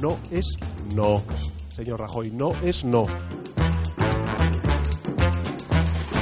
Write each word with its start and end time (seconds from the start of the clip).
no 0.00 0.18
es 0.30 0.56
no. 0.94 1.22
Señor 1.76 2.00
Rajoy, 2.00 2.30
no 2.30 2.52
es 2.64 2.84
no. 2.84 3.06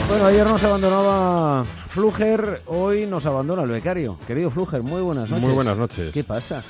Bueno, 0.09 0.24
ayer 0.24 0.46
nos 0.46 0.62
abandonaba 0.64 1.64
Fluger, 1.64 2.62
hoy 2.66 3.06
nos 3.06 3.27
abandona 3.27 3.62
el 3.62 3.70
becario. 3.70 4.19
Querido 4.27 4.50
Fluger, 4.50 4.83
muy 4.83 5.02
buenas 5.02 5.30
noches. 5.30 5.45
Muy 5.45 5.55
buenas 5.55 5.78
noches. 5.78 6.12
¿Qué 6.12 6.24
pasa? 6.24 6.62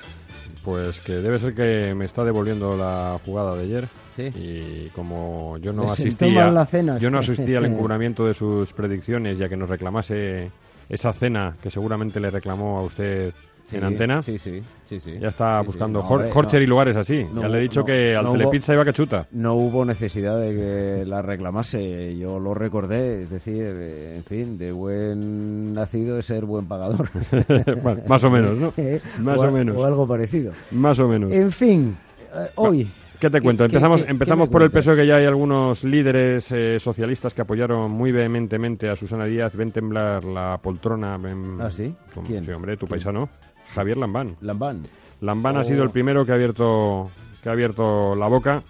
Pues 0.65 1.01
que 1.01 1.15
debe 1.15 1.39
ser 1.39 1.55
que 1.55 1.95
me 1.95 2.05
está 2.05 2.25
devolviendo 2.25 2.77
la 2.77 3.19
jugada 3.25 3.55
de 3.55 3.63
ayer. 3.63 3.89
Sí. 4.17 4.31
Y 4.35 4.89
como 4.91 5.57
yo 5.59 5.73
no 5.73 5.91
asistía, 5.91 6.47
mal 6.47 6.55
la 6.55 6.67
cena. 6.67 6.99
yo 6.99 7.11
no 7.11 7.19
asistía 7.19 7.59
al 7.59 7.65
encubrimiento 7.67 8.27
de 8.27 8.35
sus 8.35 8.73
predicciones, 8.73 9.39
ya 9.39 9.49
que 9.49 9.57
nos 9.57 9.71
reclamase 9.71 10.51
esa 10.89 11.13
cena 11.13 11.55
que 11.63 11.71
seguramente 11.71 12.21
le 12.21 12.31
reclamó 12.31 12.79
a 12.79 12.83
usted 12.83 13.33
Sí, 13.69 13.77
en 13.77 13.85
antena. 13.85 14.23
Sí, 14.23 14.39
sí, 14.39 14.63
sí, 14.89 14.99
sí. 14.99 15.19
Ya 15.21 15.29
está 15.29 15.61
Sí, 15.61 15.67
buscando 15.67 16.01
No, 16.01 16.09
Hor- 16.09 16.31
Horcher 16.35 16.61
no. 16.61 16.65
y 16.65 16.67
lugares 16.67 16.97
así. 16.97 17.27
No 17.35 17.43
ya 17.43 17.49
le 17.49 17.59
he 17.59 17.61
dicho 17.61 17.85
que 17.85 18.17
al 18.17 18.33
Telepizza 18.33 18.73
iba 18.73 18.85
que 18.85 18.95
chuta. 18.95 19.27
No 19.33 19.55
hubo 19.57 19.85
necesidad 19.85 20.41
de 20.41 20.55
que 20.55 21.05
la 21.07 21.21
reclamase, 21.21 22.17
yo 22.17 22.39
lo 22.39 22.55
recordé, 22.55 23.23
es 23.25 23.31
decir, 23.31 23.63
en 23.67 24.25
fin, 24.25 24.57
de 24.57 24.73
buen 24.73 25.75
nacido 25.75 26.19
es 26.19 26.25
ser 26.27 26.45
buen 26.47 26.67
pagador. 26.67 27.11
Bueno, 27.83 28.03
más 28.09 28.25
o 28.25 28.31
menos, 28.31 28.57
¿no? 28.57 28.73
Eh, 28.79 29.01
Más 29.21 29.39
o 29.43 29.51
menos. 29.51 29.77
O 29.77 29.85
algo 29.85 30.07
parecido. 30.09 30.53
Más 30.71 30.99
o 30.99 31.07
menos. 31.09 31.31
En 31.31 31.51
fin, 31.53 31.97
eh, 32.35 32.47
hoy... 32.57 32.89
¿Qué 33.21 33.29
te 33.31 33.41
cuento? 33.41 33.65
¿Qué- 33.65 33.75
Empezamos, 33.75 34.03
qué- 34.03 34.11
empezamos 34.13 34.49
por 34.49 34.63
el 34.63 34.71
peso 34.71 34.95
que 34.95 35.05
ya 35.05 35.17
hay 35.17 35.27
algunos 35.27 35.83
líderes 35.83 36.53
eh, 36.53 36.79
socialistas 36.79 37.35
que 37.35 37.43
apoyaron 37.43 37.91
muy 37.91 38.13
vehementemente 38.13 38.89
a 38.89 38.95
Susana 38.95 39.25
Díaz. 39.25 39.57
Ven 39.57 39.73
temblar 39.73 40.23
la 40.23 40.57
poltrona. 40.63 41.19
ven- 41.19 41.57
¿Ah, 41.59 41.69
sí? 41.69 41.93
¿Quién? 42.27 42.45
Sí, 42.45 42.53
hombre, 42.53 42.77
tu 42.77 42.87
paisano. 42.87 43.29
Javier 43.75 43.97
Lambán. 43.97 44.37
Lambán. 44.41 44.87
Lambán 45.21 45.57
Oh. 45.57 45.61
ha 45.61 45.65
sido 45.65 45.83
el 45.83 45.91
primero 45.91 46.25
que 46.25 46.33
ha 46.33 46.35
abierto 46.37 47.11
que 47.43 47.49
ha 47.49 47.53
abierto 47.53 48.15
la 48.17 48.27
boca 48.29 48.63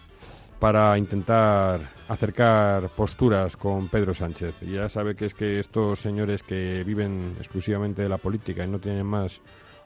para 0.61 0.99
intentar 0.99 1.81
acercar 2.09 2.89
posturas 2.91 3.57
con 3.57 3.89
Pedro 3.89 4.13
Sánchez. 4.15 4.55
Y 4.63 4.73
ya 4.73 4.89
sabe 4.89 5.15
que 5.15 5.27
es 5.27 5.35
que 5.35 5.59
estos 5.61 6.01
señores 6.01 6.43
que 6.43 6.83
viven 6.85 7.35
exclusivamente 7.39 8.03
de 8.03 8.09
la 8.09 8.19
política 8.19 8.65
y 8.65 8.69
no 8.69 8.79
tienen 8.79 9.07
más 9.07 9.41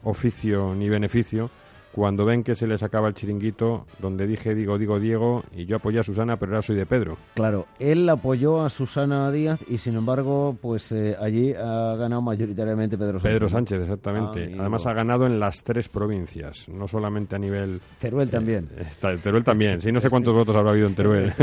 oficio 0.04 0.74
ni 0.74 0.88
beneficio, 0.88 1.50
cuando 1.92 2.24
ven 2.24 2.42
que 2.42 2.54
se 2.54 2.66
les 2.66 2.82
acaba 2.82 3.08
el 3.08 3.14
chiringuito, 3.14 3.86
donde 3.98 4.26
dije 4.26 4.54
digo, 4.54 4.78
digo 4.78 4.98
Diego, 4.98 5.44
y 5.54 5.66
yo 5.66 5.76
apoyé 5.76 6.00
a 6.00 6.02
Susana, 6.02 6.36
pero 6.38 6.52
ahora 6.52 6.62
soy 6.62 6.76
de 6.76 6.86
Pedro. 6.86 7.18
Claro, 7.34 7.66
él 7.78 8.08
apoyó 8.08 8.62
a 8.64 8.70
Susana 8.70 9.30
Díaz 9.30 9.60
y 9.68 9.78
sin 9.78 9.96
embargo, 9.96 10.56
pues 10.60 10.90
eh, 10.92 11.16
allí 11.20 11.52
ha 11.52 11.94
ganado 11.96 12.22
mayoritariamente 12.22 12.96
Pedro 12.96 13.20
Sánchez. 13.20 13.32
Pedro. 13.32 13.48
Sánchez, 13.48 13.82
exactamente. 13.82 14.44
Amigo. 14.44 14.60
Además 14.60 14.86
ha 14.86 14.92
ganado 14.94 15.26
en 15.26 15.38
las 15.38 15.62
tres 15.62 15.88
provincias, 15.88 16.68
no 16.68 16.88
solamente 16.88 17.36
a 17.36 17.38
nivel 17.38 17.80
Teruel 18.00 18.30
también. 18.30 18.68
Está, 18.78 19.14
Teruel 19.18 19.44
también, 19.44 19.80
sí, 19.80 19.92
no 19.92 20.00
sé 20.00 20.08
cuántos 20.08 20.32
votos 20.34 20.56
habrá 20.56 20.70
habido 20.70 20.86
en 20.88 20.94
Teruel. 20.94 21.32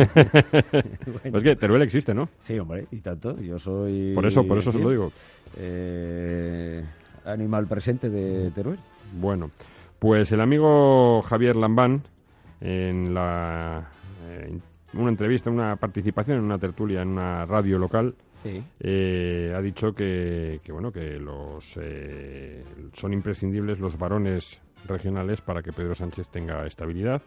Pues 1.31 1.43
que 1.43 1.55
Teruel 1.55 1.81
existe, 1.83 2.13
¿no? 2.13 2.27
Sí, 2.39 2.57
hombre, 2.57 2.87
y 2.91 2.97
tanto. 3.01 3.39
Yo 3.39 3.59
soy. 3.59 4.13
Por 4.15 4.25
eso, 4.25 4.43
por 4.45 4.57
eso 4.57 4.71
se 4.71 4.79
lo 4.79 4.89
digo. 4.89 5.11
eh, 5.57 6.83
animal 7.25 7.67
presente 7.67 8.09
de 8.09 8.49
Teruel. 8.51 8.79
Bueno, 9.19 9.51
pues 9.99 10.31
el 10.31 10.41
amigo 10.41 11.21
Javier 11.21 11.55
Lambán, 11.55 12.03
en 12.61 13.13
la, 13.13 13.89
eh, 14.27 14.57
una 14.93 15.09
entrevista, 15.09 15.49
una 15.49 15.75
participación 15.75 16.37
en 16.39 16.43
una 16.43 16.57
tertulia 16.57 17.01
en 17.01 17.09
una 17.09 17.45
radio 17.45 17.77
local, 17.77 18.15
Sí. 18.43 18.63
eh, 18.79 19.53
ha 19.53 19.61
dicho 19.61 19.93
que, 19.93 20.61
que, 20.63 20.71
bueno 20.71 20.93
que 20.93 21.19
los 21.19 21.73
eh, 21.75 22.63
son 22.93 23.11
imprescindibles 23.11 23.79
los 23.81 23.97
varones 23.97 24.61
regionales 24.87 25.41
para 25.41 25.61
que 25.61 25.73
Pedro 25.73 25.93
Sánchez 25.93 26.29
tenga 26.29 26.65
estabilidad 26.65 27.21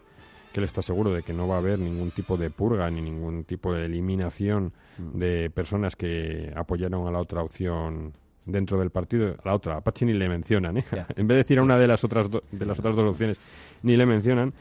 que 0.55 0.61
él 0.61 0.65
está 0.65 0.81
seguro 0.83 1.13
de 1.13 1.23
que 1.23 1.33
no 1.35 1.47
va 1.49 1.57
a 1.57 1.59
haber 1.59 1.79
ningún 1.79 2.11
tipo 2.13 2.37
de 2.39 2.51
purga 2.51 2.91
ni 2.91 3.01
ningún 3.03 3.45
tipo 3.45 3.73
de 3.75 3.87
eliminación 3.87 4.73
de 4.99 5.51
personas 5.51 5.97
que 5.97 6.53
apoyaron 6.57 7.07
a 7.07 7.11
la 7.11 7.19
otra 7.21 7.43
opción 7.43 8.13
dentro 8.45 8.79
del 8.79 8.91
partido 8.91 9.37
a 9.43 9.49
la 9.49 9.55
otra 9.55 9.77
a 9.77 9.81
Pachi 9.81 10.05
ni 10.05 10.13
le 10.15 10.29
mencionan 10.29 10.79
¿eh? 10.79 10.85
En 11.17 11.27
vez 11.27 11.37
de 11.37 11.43
decir 11.43 11.59
a 11.59 11.63
una 11.63 11.79
de 11.79 11.87
las 11.87 12.03
otras 12.05 12.31
do- 12.31 12.43
de 12.51 12.67
las 12.67 12.79
otras 12.79 12.97
dos 12.97 13.11
opciones 13.13 13.39
ni 13.83 13.97
le 13.97 14.07
mencionan. 14.07 14.53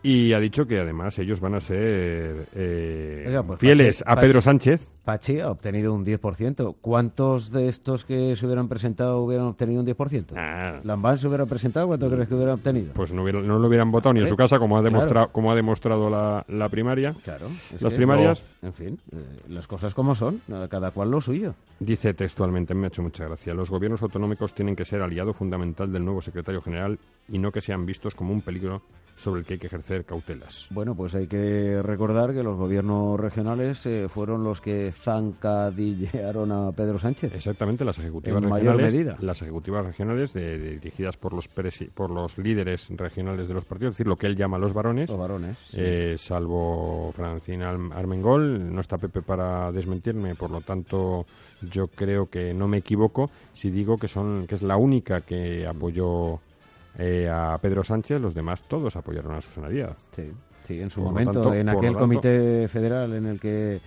Y 0.00 0.32
ha 0.32 0.38
dicho 0.38 0.64
que 0.66 0.78
además 0.78 1.18
ellos 1.18 1.40
van 1.40 1.56
a 1.56 1.60
ser 1.60 2.46
eh, 2.54 3.24
Oiga, 3.26 3.42
pues 3.42 3.58
fieles 3.58 4.04
a 4.06 4.14
Pedro 4.20 4.40
Sánchez 4.40 4.88
Pachi 5.08 5.40
ha 5.40 5.50
obtenido 5.50 5.94
un 5.94 6.04
10%. 6.04 6.74
¿Cuántos 6.82 7.50
de 7.50 7.68
estos 7.68 8.04
que 8.04 8.36
se 8.36 8.44
hubieran 8.44 8.68
presentado 8.68 9.22
hubieran 9.22 9.46
obtenido 9.46 9.80
un 9.80 9.86
10%? 9.86 10.34
Ah, 10.36 10.80
¿Lambán 10.84 11.16
se 11.16 11.26
hubiera 11.26 11.46
presentado? 11.46 11.86
¿Cuánto 11.86 12.10
crees 12.10 12.28
que 12.28 12.34
hubiera 12.34 12.52
obtenido? 12.52 12.92
pues 12.92 13.10
no, 13.10 13.22
hubiera- 13.22 13.40
no 13.40 13.58
lo 13.58 13.68
hubieran 13.68 13.90
votado 13.90 14.12
ni 14.12 14.20
en 14.20 14.28
su 14.28 14.36
casa, 14.36 14.58
como 14.58 14.76
ha 14.76 14.82
Claro. 14.82 14.94
demostrado, 14.98 15.28
como 15.32 15.50
ha 15.50 15.54
demostrado 15.54 16.10
la, 16.10 16.44
la 16.48 16.68
primaria. 16.68 17.14
Claro. 17.24 17.46
Las 17.80 17.94
primarias- 17.94 18.44
En 18.60 18.74
fin, 18.74 18.98
eh, 19.12 19.16
las 19.48 19.66
cosas 19.66 19.94
como 19.94 20.14
son, 20.14 20.42
eh, 20.52 20.66
cada 20.68 20.90
cual 20.90 21.10
lo 21.10 21.22
suyo. 21.22 21.54
Dice 21.80 22.12
textualmente, 22.12 22.74
me 22.74 22.84
ha 22.84 22.88
hecho 22.88 23.00
mucha 23.02 23.24
gracia, 23.24 23.54
los 23.54 23.70
gobiernos 23.70 24.02
autonómicos 24.02 24.52
tienen 24.52 24.76
que 24.76 24.84
ser 24.84 25.00
aliado 25.00 25.32
fundamental 25.32 25.90
del 25.90 26.04
nuevo 26.04 26.20
secretario 26.20 26.60
general 26.60 26.98
y 27.30 27.38
no 27.38 27.50
que 27.50 27.62
sean 27.62 27.86
vistos 27.86 28.14
como 28.14 28.34
un 28.34 28.42
peligro 28.42 28.82
sobre 29.16 29.40
el 29.40 29.46
que 29.46 29.54
hay 29.54 29.58
que 29.58 29.66
ejercer 29.66 30.04
cautelas. 30.04 30.68
Bueno, 30.70 30.94
pues 30.94 31.12
hay 31.16 31.26
que 31.26 31.80
recordar 31.82 32.32
que 32.32 32.44
los 32.44 32.56
gobiernos 32.56 33.18
regionales 33.18 33.84
eh, 33.86 34.06
fueron 34.08 34.44
los 34.44 34.60
que 34.60 34.92
zancadillearon 35.04 36.52
a 36.52 36.72
Pedro 36.72 36.98
Sánchez. 36.98 37.34
Exactamente, 37.34 37.84
las 37.84 37.98
ejecutivas 37.98 38.42
En 38.42 38.48
mayor 38.48 38.76
regionales, 38.76 38.92
medida. 38.94 39.16
las 39.20 39.42
ejecutivas 39.42 39.84
regionales 39.86 40.32
de- 40.32 40.58
de- 40.58 40.78
dirigidas 40.78 41.16
por 41.16 41.32
los 41.32 41.48
presi- 41.54 41.90
por 41.92 42.10
los 42.10 42.38
líderes 42.38 42.88
regionales 42.90 43.48
de 43.48 43.54
los 43.54 43.64
partidos, 43.64 43.92
es 43.92 43.98
decir, 43.98 44.06
lo 44.06 44.16
que 44.16 44.26
él 44.26 44.36
llama 44.36 44.58
los 44.58 44.72
varones, 44.72 45.08
Los 45.10 45.18
varones. 45.18 45.56
sí. 45.70 45.76
Eh, 45.80 46.16
salvo 46.18 47.12
Francina 47.14 47.70
Arm- 47.70 47.92
Armengol, 47.92 48.74
no 48.74 48.80
está 48.80 48.98
Pepe 48.98 49.22
para 49.22 49.70
desmentirme, 49.72 50.34
por 50.34 50.50
lo 50.50 50.60
tanto 50.60 51.26
yo 51.62 51.88
creo 51.88 52.28
que 52.28 52.54
no 52.54 52.68
me 52.68 52.78
equivoco 52.78 53.30
si 53.52 53.70
digo 53.70 53.98
que 53.98 54.08
son 54.08 54.46
que 54.46 54.54
es 54.54 54.62
la 54.62 54.76
única 54.76 55.20
que 55.22 55.66
apoyó 55.66 56.40
eh, 56.98 57.28
a 57.32 57.56
Pedro 57.62 57.84
Sánchez, 57.84 58.20
los 58.20 58.34
demás 58.34 58.62
todos 58.66 58.96
apoyaron 58.96 59.34
a 59.34 59.40
Susana 59.40 59.68
Díaz. 59.68 59.96
Sí, 60.16 60.32
sí, 60.66 60.80
en 60.80 60.90
su 60.90 61.00
Por 61.00 61.10
momento, 61.12 61.32
tanto- 61.34 61.54
en 61.54 61.68
aquel 61.68 61.82
tanto- 61.92 61.98
comité 62.00 62.66
federal 62.68 63.12
en 63.14 63.26
el 63.26 63.38
que... 63.40 63.80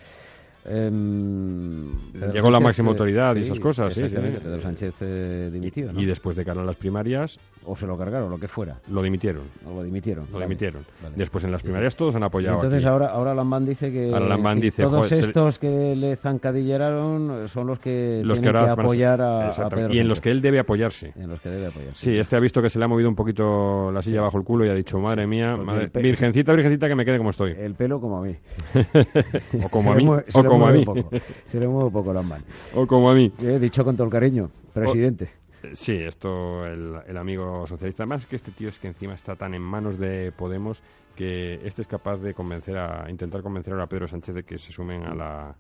em, 0.66 1.88
Llegó 2.34 2.52
la 2.52 2.60
máxima 2.60 2.90
eh, 2.90 2.92
autoridad 2.92 3.36
y 3.36 3.42
esas 3.42 3.60
cosas, 3.60 3.94
sí. 3.94 4.02
Pedro 4.04 4.62
Sánchez 4.62 4.96
eh, 5.02 5.50
dimitió, 5.52 5.92
¿no? 5.92 6.00
Y 6.00 6.06
después 6.06 6.36
de 6.36 6.52
a 6.52 6.56
las 6.56 6.76
primarias 6.76 7.40
O 7.66 7.76
se 7.76 7.86
lo 7.88 7.98
cargaron, 7.98 8.30
lo 8.30 8.38
que 8.40 8.48
fuera. 8.48 8.78
lo 8.90 9.02
dimitieron. 9.02 9.44
O 9.66 9.76
lo 9.76 9.84
dimitieron. 9.84 10.26
Lo 10.28 10.34
vale, 10.34 10.46
dimitieron. 10.46 10.84
vale. 11.02 11.16
Después 11.16 11.44
en 11.44 11.52
las 11.52 11.62
primarias 11.62 11.96
todos 11.96 12.16
han 12.16 12.24
apoyado. 12.24 12.56
entonces 12.58 12.80
aquí. 12.80 12.88
ahora, 12.88 13.08
ahora 13.08 13.34
Lambán 13.36 13.66
dice 13.66 13.92
que, 13.92 14.12
Ahora 14.14 14.26
Lambán 14.28 14.58
que 14.60 14.66
dice, 14.66 14.84
todos 14.84 15.08
joder, 15.08 15.24
estos 15.26 15.60
que 15.60 15.96
le 15.96 16.16
zancadillearon 16.16 17.48
son 17.48 17.68
los 17.68 17.80
que 17.80 18.22
los 18.26 18.40
que 18.40 18.44
tienen 18.44 18.56
ahora 18.58 18.60
que 18.62 18.70
van 18.70 18.72
a 18.72 18.76
ser- 18.76 18.86
apoyar 18.86 19.22
a, 19.22 19.40
a 19.46 19.48
Exactamente. 19.50 19.76
Pedro 19.90 19.94
y 19.94 20.00
en 20.00 20.08
los 20.08 20.20
que 20.22 20.32
él 20.32 20.42
debe 20.42 20.60
apoyarse. 20.60 21.14
En 21.16 21.30
los 21.30 21.40
que 21.40 21.50
debe 21.50 21.68
apoyar. 21.68 21.94
Sí, 21.96 22.18
este 22.18 22.36
ha 22.36 22.40
visto 22.40 22.62
que 22.62 22.70
se 22.70 22.80
le 22.80 22.86
ha 22.86 22.88
movido 22.88 23.08
un 23.10 23.16
poquito 23.16 23.92
la 23.92 24.02
silla 24.02 24.22
bajo 24.22 24.38
el 24.38 24.44
culo 24.44 24.66
y 24.66 24.70
ha 24.70 24.74
dicho, 24.74 25.00
madre 25.00 25.28
mía, 25.28 25.56
madre- 25.56 25.90
pe- 25.90 26.02
virgencita, 26.02 26.54
virgencita, 26.54 26.88
que 26.88 26.96
me 26.96 27.06
quede 27.06 27.18
como 27.20 27.30
estoy. 27.30 27.52
El 27.58 27.76
pelo 27.76 28.02
como 28.02 28.18
a 28.18 28.22
mí. 28.24 28.36
o 29.64 29.70
como 29.70 29.92
a 29.94 29.96
mí, 29.96 30.08
o 30.34 30.44
como 30.52 30.68
a 30.68 30.72
mí, 30.72 30.86
poco. 30.86 31.10
Se 31.46 31.60
le 31.60 31.68
mueve 31.68 31.90
poco 31.92 32.14
Lambán. 32.14 32.44
o 32.76 32.86
como 32.88 33.10
a 33.10 33.14
mí. 33.16 33.32
He 33.42 33.60
dicho 33.60 33.84
con 33.84 33.96
todo 33.96 34.06
el 34.06 34.12
cariño, 34.12 34.50
presidente. 34.74 35.26
Eh, 35.26 35.42
Sí, 35.74 35.94
esto, 35.94 36.66
el, 36.66 36.96
el 37.08 37.18
amigo 37.18 37.68
socialista. 37.68 38.02
Además, 38.02 38.26
que 38.26 38.36
este 38.36 38.50
tío 38.52 38.70
es 38.70 38.80
que 38.80 38.88
encima 38.88 39.14
está 39.14 39.36
tan 39.36 39.54
en 39.54 39.62
manos 39.62 40.00
de 40.00 40.32
Podemos 40.32 40.82
que 41.16 41.60
este 41.64 41.84
es 41.84 41.88
capaz 41.88 42.18
de 42.18 42.34
convencer 42.34 42.78
a, 42.78 43.06
intentar 43.10 43.44
convencer 43.44 43.74
ahora 43.74 43.84
a 43.84 43.88
Pedro 43.88 44.08
Sánchez 44.08 44.34
de 44.34 44.44
que 44.44 44.58
se 44.58 44.72
sumen 44.72 45.04
a 45.04 45.14
la 45.14 45.56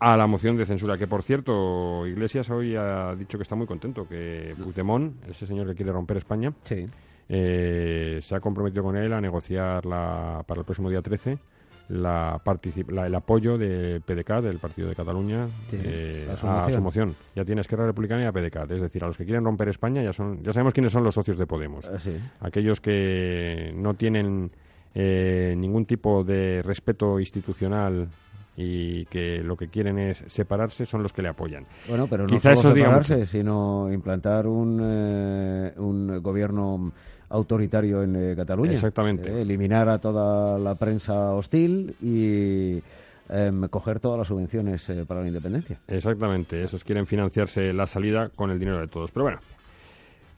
a 0.00 0.16
la 0.16 0.26
moción 0.26 0.56
de 0.58 0.66
censura. 0.66 0.98
Que 0.98 1.06
por 1.06 1.22
cierto, 1.22 2.06
Iglesias 2.06 2.50
hoy 2.50 2.76
ha 2.76 3.14
dicho 3.16 3.38
que 3.38 3.42
está 3.42 3.56
muy 3.56 3.66
contento, 3.66 4.06
que 4.06 4.54
Puigdemont, 4.62 5.24
ese 5.26 5.46
señor 5.46 5.66
que 5.68 5.74
quiere 5.74 5.90
romper 5.90 6.18
España, 6.18 6.52
Sí. 6.62 6.86
eh, 7.30 8.20
se 8.22 8.34
ha 8.34 8.40
comprometido 8.40 8.82
con 8.84 8.96
él 8.96 9.12
a 9.12 9.20
negociar 9.20 9.86
la, 9.86 10.44
para 10.46 10.60
el 10.60 10.64
próximo 10.66 10.90
día 10.90 11.00
13 11.02 11.38
la 11.88 12.40
la- 12.88 13.06
el 13.06 13.14
apoyo 13.14 13.56
del 13.58 14.00
PDCAT, 14.02 14.44
del 14.44 14.58
Partido 14.58 14.88
de 14.88 14.94
Cataluña, 14.94 15.46
Sí, 15.70 15.78
eh, 15.82 16.28
a 16.30 16.36
su 16.36 16.80
moción. 16.80 17.14
Ya 17.34 17.44
tiene 17.44 17.60
Esquerra 17.62 17.86
Republicana 17.86 18.22
y 18.22 18.26
a 18.26 18.32
PDCAT. 18.32 18.70
Es 18.72 18.82
decir, 18.82 19.02
a 19.04 19.06
los 19.06 19.16
que 19.16 19.24
quieren 19.24 19.44
romper 19.44 19.68
España 19.68 20.02
ya, 20.02 20.12
son, 20.12 20.42
ya 20.42 20.52
sabemos 20.52 20.74
quiénes 20.74 20.92
son 20.92 21.02
los 21.04 21.14
socios 21.14 21.38
de 21.38 21.46
Podemos. 21.46 21.86
Ah, 21.86 21.98
sí. 21.98 22.12
Aquellos 22.40 22.80
que 22.80 23.72
no 23.74 23.94
tienen 23.94 24.50
eh, 24.94 25.54
ningún 25.56 25.86
tipo 25.86 26.24
de 26.24 26.62
respeto 26.62 27.20
institucional 27.20 28.08
y 28.56 29.04
que 29.06 29.38
lo 29.44 29.56
que 29.56 29.68
quieren 29.68 29.98
es 29.98 30.22
separarse 30.26 30.84
son 30.84 31.02
los 31.02 31.12
que 31.12 31.22
le 31.22 31.28
apoyan. 31.28 31.64
Bueno, 31.88 32.06
pero 32.08 32.24
no 32.24 32.28
Quizá 32.28 32.56
solo 32.56 32.74
eso 32.74 32.84
separarse, 32.84 33.26
sino 33.26 33.92
implantar 33.92 34.46
un, 34.48 34.80
eh, 34.82 35.72
un 35.76 36.20
gobierno 36.22 36.90
autoritario 37.30 38.02
en 38.02 38.16
eh, 38.16 38.34
Cataluña. 38.36 38.72
Exactamente. 38.72 39.30
Eh, 39.30 39.42
eliminar 39.42 39.88
a 39.88 39.98
toda 39.98 40.58
la 40.58 40.74
prensa 40.74 41.32
hostil 41.34 41.94
y 42.02 42.82
em, 43.28 43.68
coger 43.68 44.00
todas 44.00 44.18
las 44.18 44.28
subvenciones 44.28 44.88
eh, 44.90 45.04
para 45.06 45.20
la 45.20 45.28
independencia. 45.28 45.78
Exactamente, 45.88 46.62
esos 46.62 46.82
quieren 46.84 47.06
financiarse 47.06 47.72
la 47.72 47.86
salida 47.86 48.30
con 48.34 48.50
el 48.50 48.58
dinero 48.58 48.78
de 48.80 48.88
todos. 48.88 49.10
Pero 49.10 49.24
bueno, 49.24 49.38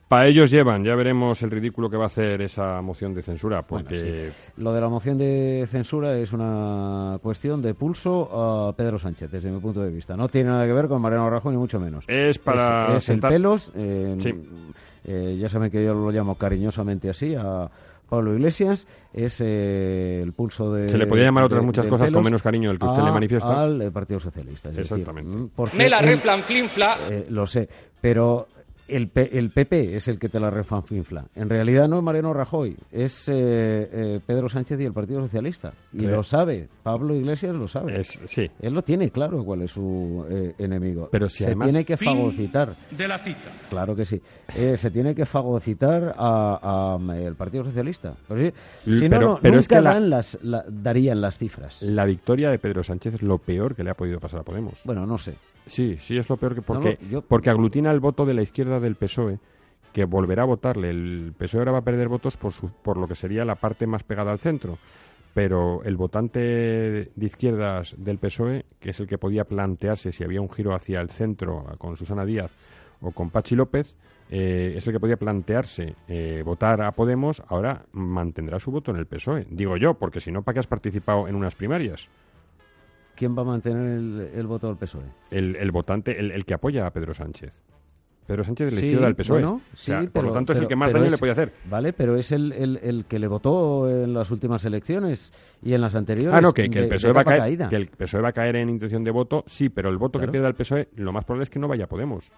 para 0.09 0.27
ellos 0.27 0.51
llevan, 0.51 0.83
ya 0.83 0.97
veremos 0.97 1.41
el 1.43 1.53
ridículo 1.53 1.89
que 1.89 1.97
va 1.97 2.03
a 2.03 2.07
hacer 2.09 2.43
esa 2.43 2.83
moción 2.83 3.15
de 3.15 3.23
censura, 3.23 3.63
porque 3.63 4.31
Lo 4.57 4.73
de 4.73 4.81
la 4.81 4.89
moción 4.89 5.17
de 5.17 5.65
censura 5.71 6.17
es 6.19 6.33
una 6.33 7.19
cuestión 7.23 7.63
de 7.63 7.75
pulso 7.75 8.69
a 8.69 8.73
Pedro 8.75 8.99
Sánchez, 8.99 9.31
desde 9.31 9.53
mi 9.53 9.61
punto 9.61 9.81
de 9.83 9.93
vista. 9.93 10.17
No 10.17 10.29
tiene 10.29 10.51
nada 10.51 10.67
que 10.67 10.73
ver 10.73 10.89
con 10.89 11.01
Mariano 11.01 11.31
Rajoy, 11.31 11.53
ni 11.53 11.59
mucho 11.59 11.79
menos. 11.79 12.05
es 12.09 12.39
para 12.39 12.97
es, 12.97 13.05
es 13.05 13.09
el 13.11 13.15
sentar- 13.21 13.31
pelos. 13.31 13.71
eh, 13.77 14.17
Sí. 14.19 14.33
Eh, 15.05 15.37
ya 15.41 15.49
saben 15.49 15.71
que 15.71 15.85
yo 15.85 15.95
lo 15.95 16.11
llamo 16.11 16.35
cariñosamente 16.37 17.09
así 17.11 17.35
a 17.35 17.71
Pablo 18.09 18.35
Iglesias. 18.35 18.87
Es 19.13 19.41
eh, 19.41 20.21
el 20.23 20.33
pulso 20.33 20.73
de. 20.73 20.89
Se 20.89 20.99
le 20.99 21.07
podía 21.07 21.25
llamar 21.25 21.45
otras 21.45 21.61
de- 21.61 21.67
muchas 21.67 21.85
de 21.85 21.91
cosas 21.91 22.11
con 22.11 22.25
menos 22.25 22.43
cariño 22.43 22.69
del 22.71 22.79
que 22.79 22.87
usted 22.87 23.03
a- 23.03 23.05
le 23.07 23.13
manifiesta. 23.13 23.63
Al 23.63 23.93
Partido 23.93 24.21
Socialista. 24.21 24.71
es 24.71 24.77
decir, 24.77 24.99
Exactamente. 24.99 25.37
mm, 25.37 25.49
porque 25.55 25.77
Me 25.77 25.89
la 25.89 26.01
él- 26.01 26.07
reflanflinfla. 26.09 26.99
eh, 27.11 27.27
lo 27.31 27.47
sé, 27.47 27.69
pero 28.01 28.49
el, 28.97 29.09
P- 29.09 29.39
el 29.39 29.51
PP 29.51 29.97
es 29.97 30.09
el 30.09 30.19
que 30.19 30.29
te 30.29 30.39
la 30.41 30.51
refanfinfla. 30.51 31.27
En 31.35 31.49
realidad 31.49 31.89
no 31.89 31.99
es 31.99 32.03
Mariano 32.03 32.33
Rajoy, 32.33 32.77
es 32.93 33.29
eh, 33.29 33.33
eh, 33.93 34.21
Pedro 34.27 34.49
Sánchez 34.49 34.81
y 34.81 34.85
el 34.85 34.93
Partido 34.93 35.21
Socialista. 35.21 35.73
Y 35.93 36.03
lo 36.03 36.23
sabe, 36.23 36.69
Pablo 36.83 37.15
Iglesias 37.15 37.55
lo 37.55 37.69
sabe. 37.69 38.01
es, 38.01 38.21
sí, 38.27 38.51
Él 38.61 38.75
lo 38.75 38.83
tiene 38.83 39.11
claro 39.11 39.45
cuál 39.45 39.63
es 39.63 39.71
su 39.73 40.25
eh, 40.31 40.55
enemigo. 40.59 41.09
Pero 41.11 41.29
si 41.29 41.39
se 41.39 41.45
además- 41.47 41.69
tiene 41.69 41.85
que 41.85 41.97
fagocitar. 41.97 42.75
de 42.91 43.09
la 43.09 43.19
cita. 43.19 43.51
Claro 43.69 43.95
que 43.97 44.05
sí. 44.05 44.21
Eh, 44.57 44.77
se 44.77 44.91
tiene 44.91 45.15
que 45.15 45.27
fagocitar 45.27 46.15
a, 46.17 46.97
a, 46.99 47.15
eh, 47.17 47.25
el 47.27 47.35
Partido 47.35 47.65
Socialista. 47.65 48.15
Pero, 48.29 48.53
si 48.85 48.91
no, 48.91 49.09
pero- 49.11 49.21
no, 49.21 49.39
pero 49.41 49.59
es 49.59 49.69
nunca 49.71 49.77
que 49.77 49.83
la- 49.83 50.01
las, 50.01 50.39
la- 50.43 50.65
darían 50.69 51.21
las 51.21 51.39
cifras. 51.39 51.83
la 51.83 52.05
victoria 52.05 52.51
de 52.51 52.59
Pedro 52.59 52.83
Sánchez 52.83 53.15
es 53.15 53.23
lo 53.23 53.39
peor 53.39 53.75
que 53.75 53.85
le 53.85 53.91
ha 53.91 53.95
podido 53.95 54.19
pasar 54.21 54.41
a 54.41 54.43
Podemos. 54.43 54.81
Bueno, 54.85 55.07
no 55.07 55.17
sé. 55.19 55.35
Sí, 55.67 55.99
sí, 56.01 56.17
es 56.17 56.29
lo 56.29 56.37
peor 56.37 56.55
que 56.57 56.63
porque, 56.63 56.99
No, 57.03 57.09
yo- 57.09 57.23
porque 57.23 57.51
aglutina 57.51 57.93
el 57.93 58.01
voto 58.01 58.25
de 58.27 58.35
la 58.35 58.43
izquierda 58.43 58.80
del 58.81 58.97
PSOE, 58.97 59.39
que 59.93 60.05
volverá 60.05 60.43
a 60.43 60.47
votarle. 60.47 60.91
El 60.91 61.35
PSOE 61.37 61.61
ahora 61.61 61.73
va 61.73 61.79
a 61.79 61.85
perder 61.85 62.09
votos 62.09 62.37
por, 62.37 62.53
su- 62.53 62.71
por 62.83 62.97
lo 62.97 63.07
que 63.09 63.15
sería 63.15 63.45
la 63.45 63.55
parte 63.57 63.87
más 63.87 64.03
pegada 64.03 64.33
al 64.33 64.39
centro. 64.39 64.79
Pero 65.33 65.85
el 65.85 65.97
votante 65.97 66.41
de 66.41 67.27
izquierdas 67.27 67.95
del 67.97 68.19
PSOE, 68.19 68.65
que 68.81 68.91
es 68.91 68.99
el 69.01 69.07
que 69.07 69.17
podía 69.19 69.45
plantearse 69.45 70.11
si 70.11 70.25
había 70.25 70.41
un 70.41 70.51
giro 70.51 70.75
hacia 70.75 71.01
el 71.01 71.09
centro 71.11 71.65
con 71.79 71.97
Susana 71.97 72.25
Díaz 72.25 72.51
o 73.01 73.13
con 73.13 73.31
Pachi 73.31 73.55
López, 73.55 73.95
eh, 74.29 74.75
es 74.77 74.87
el 74.87 74.93
que 74.93 74.99
podía 75.01 75.17
plantearse 75.17 75.95
eh, 76.09 76.43
votar 76.45 76.83
a 76.83 76.91
Podemos, 76.93 77.43
ahora 77.49 77.85
mantendrá 77.93 78.59
su 78.59 78.73
voto 78.73 78.91
en 78.91 78.97
el 78.97 79.07
PSOE. 79.07 79.47
Digo 79.51 79.77
yo, 79.77 79.95
porque 79.95 80.21
si 80.21 80.33
no, 80.33 80.43
¿para 80.43 80.55
qué 80.55 80.61
has 80.61 80.67
participado 80.67 81.29
en 81.29 81.37
unas 81.37 81.55
primarias? 81.55 82.09
¿Quién 83.15 83.37
va 83.37 83.43
a 83.43 83.45
mantener 83.45 83.87
el, 83.87 84.31
el 84.35 84.47
voto 84.47 84.67
del 84.69 84.77
PSOE? 84.79 85.05
el, 85.31 85.55
el 85.57 85.71
votante, 85.71 86.19
el, 86.19 86.33
el 86.33 86.45
que 86.45 86.55
apoya 86.55 86.87
a 86.87 86.91
Pedro 86.93 87.15
Sánchez. 87.15 87.61
Pedro 88.31 88.45
Sánchez 88.45 88.67
de 88.67 88.73
la 88.73 88.81
Sí, 88.81 88.87
izquierda 88.87 89.07
del 89.07 89.17
PSOE. 89.17 89.41
bueno, 89.41 89.61
O 89.73 89.77
sea, 89.77 90.01
sí, 90.01 90.07
por 90.07 90.13
pero- 90.13 90.29
lo 90.29 90.33
tanto, 90.35 90.53
es 90.53 90.61
el 90.61 90.69
que 90.69 90.77
más 90.77 90.93
daño 90.93 91.07
es- 91.07 91.13
le 91.13 91.19
puede 91.19 91.33
hacer. 91.33 91.53
Vale, 91.69 91.93
pero 91.93 92.17
es 92.17 92.31
el, 92.31 92.53
el, 92.53 92.79
el 92.83 93.05
que 93.07 93.19
le 93.19 93.27
votó 93.27 93.89
en 93.91 94.15
las 94.15 94.31
últimas 94.31 94.65
elecciones 94.65 95.33
y 95.63 95.73
en 95.75 95.81
las 95.81 95.95
anteriores. 95.97 96.33
Ah, 96.37 96.41
no, 96.41 96.55
que, 96.55 96.71
que 96.71 96.79
el 96.79 96.89
PSOE 96.89 97.09
de 97.09 97.15
va 97.15 97.21
a 97.23 97.25
caer, 97.25 97.41
caída. 97.41 97.69
que 97.69 97.77
el 97.77 97.89
PSOE 97.89 98.21
va 98.23 98.29
a 98.29 98.33
caer 98.33 98.55
en 98.57 98.69
intención 98.69 99.03
de 99.03 99.11
voto, 99.11 99.43
sí, 99.49 99.69
pero 99.69 99.89
el 99.89 99.99
voto 99.99 100.19
Claro. 100.21 100.31
que 100.31 100.33
pierda 100.33 100.49
el 100.49 100.55
PSOE, 100.55 100.83
E, 100.83 100.89
lo 100.97 101.13
más 101.13 101.25
probable 101.25 101.43
es 101.43 101.51
que 101.51 101.59
no 101.59 101.67
vaya 101.67 101.85
a 101.85 101.89
Podemos. 101.89 102.31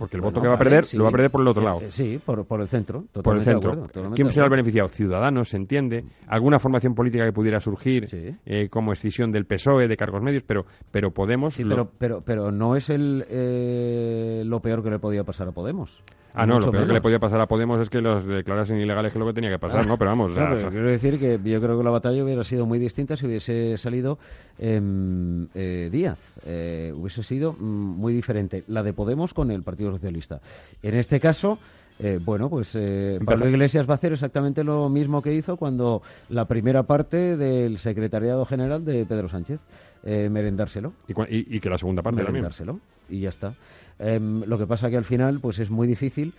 Porque 0.00 0.16
el 0.16 0.22
Bueno, 0.22 0.32
voto 0.32 0.42
que 0.42 0.48
va 0.48 0.54
a 0.54 0.58
perder 0.58 0.86
sí. 0.86 0.96
lo 0.96 1.04
va 1.04 1.10
a 1.10 1.12
perder 1.12 1.30
por 1.30 1.42
el 1.42 1.48
otro 1.48 1.62
Eh, 1.62 1.64
lado. 1.66 1.80
eh, 1.82 1.86
sí, 1.90 2.18
por, 2.24 2.44
por 2.46 2.60
el 2.60 2.66
centro. 2.68 3.04
por 3.22 3.36
el 3.36 3.42
centro. 3.44 3.72
acuerdo, 3.72 4.10
¿Quién 4.14 4.32
será 4.32 4.46
el 4.46 4.50
beneficiado? 4.50 4.88
Ciudadanos, 4.88 5.50
se 5.50 5.58
entiende. 5.58 6.04
Alguna 6.26 6.58
formación 6.58 6.94
política 6.94 7.24
que 7.26 7.32
pudiera 7.32 7.60
surgir 7.60 8.08
Sí. 8.08 8.34
eh, 8.46 8.68
como 8.70 8.92
escisión 8.94 9.30
del 9.30 9.44
PSOE, 9.44 9.86
de 9.86 9.96
cargos 9.96 10.22
medios, 10.22 10.42
pero, 10.42 10.64
pero 10.90 11.10
Podemos... 11.12 11.54
Sí, 11.54 11.62
lo- 11.64 11.74
pero, 11.74 11.90
pero, 11.98 12.20
pero 12.24 12.50
no 12.50 12.74
es 12.76 12.88
el, 12.90 13.26
eh, 13.28 14.42
lo 14.46 14.60
peor 14.60 14.82
que 14.82 14.90
le 14.90 14.98
podía 14.98 15.22
pasar 15.22 15.46
a 15.48 15.52
Podemos. 15.52 16.02
Ah, 16.32 16.46
no, 16.46 16.60
lo 16.60 16.70
peor 16.70 16.86
que 16.86 16.92
le 16.92 17.00
podía 17.00 17.18
pasar 17.18 17.40
a 17.40 17.46
Podemos 17.48 17.80
es 17.80 17.90
que 17.90 18.00
los 18.00 18.24
declarasen 18.24 18.78
ilegales, 18.78 19.12
que 19.12 19.18
es 19.18 19.20
lo 19.20 19.26
que 19.26 19.32
tenía 19.32 19.50
que 19.50 19.58
pasar, 19.58 19.80
Ah, 19.80 19.86
¿no? 19.86 19.96
Pero 19.98 20.10
vamos, 20.10 20.30
o 20.30 20.34
sea, 20.36 20.44
Claro, 20.44 20.56
pero 20.58 20.70
quiero 20.70 20.86
decir 20.88 21.18
que 21.18 21.40
yo 21.42 21.60
creo 21.60 21.76
que 21.76 21.82
la 21.82 21.90
batalla 21.90 22.22
hubiera 22.22 22.44
sido 22.44 22.66
muy 22.66 22.78
distinta 22.78 23.16
si 23.16 23.26
hubiese 23.26 23.76
salido 23.76 24.16
em, 24.58 25.48
eh, 25.54 25.88
Díaz. 25.90 26.18
Eh, 26.46 26.92
hubiese 26.94 27.24
sido 27.24 27.52
mm, 27.54 27.64
muy 27.64 28.12
diferente 28.12 28.62
la 28.68 28.82
de 28.84 28.92
Podemos 28.92 29.34
con 29.34 29.50
el 29.50 29.62
Partido 29.64 29.89
Socialista. 29.92 30.40
En 30.82 30.94
este 30.94 31.18
caso. 31.20 31.58
eh, 32.02 32.18
bueno, 32.24 32.48
pues 32.48 32.74
eh, 32.76 33.18
Pablo 33.24 33.46
Iglesias 33.48 33.86
va 33.86 33.92
a 33.92 33.96
hacer 33.96 34.12
exactamente 34.14 34.64
lo 34.64 34.88
mismo 34.88 35.20
que 35.20 35.34
hizo 35.34 35.56
cuando 35.58 36.00
la 36.30 36.46
primera 36.46 36.82
parte 36.84 37.36
del 37.36 37.76
secretariado 37.76 38.46
general 38.46 38.84
de 38.86 39.04
Pedro 39.04 39.28
Sánchez, 39.28 39.60
eh, 40.04 40.28
merendárselo 40.30 40.94
y, 41.06 41.12
y- 41.36 41.56
y 41.56 41.60
que 41.60 41.68
la 41.68 41.76
segunda 41.76 42.00
parte 42.02 42.16
también. 42.22 42.32
merendárselo 42.32 42.80
y 43.10 43.20
ya 43.20 43.28
está. 43.28 43.52
Em, 43.98 44.42
lo 44.46 44.56
que 44.56 44.66
pasa 44.66 44.88
que 44.88 44.96
al 44.96 45.04
final 45.04 45.40
pues 45.40 45.58
es 45.58 45.70
muy 45.70 45.86
difícil 45.86 46.32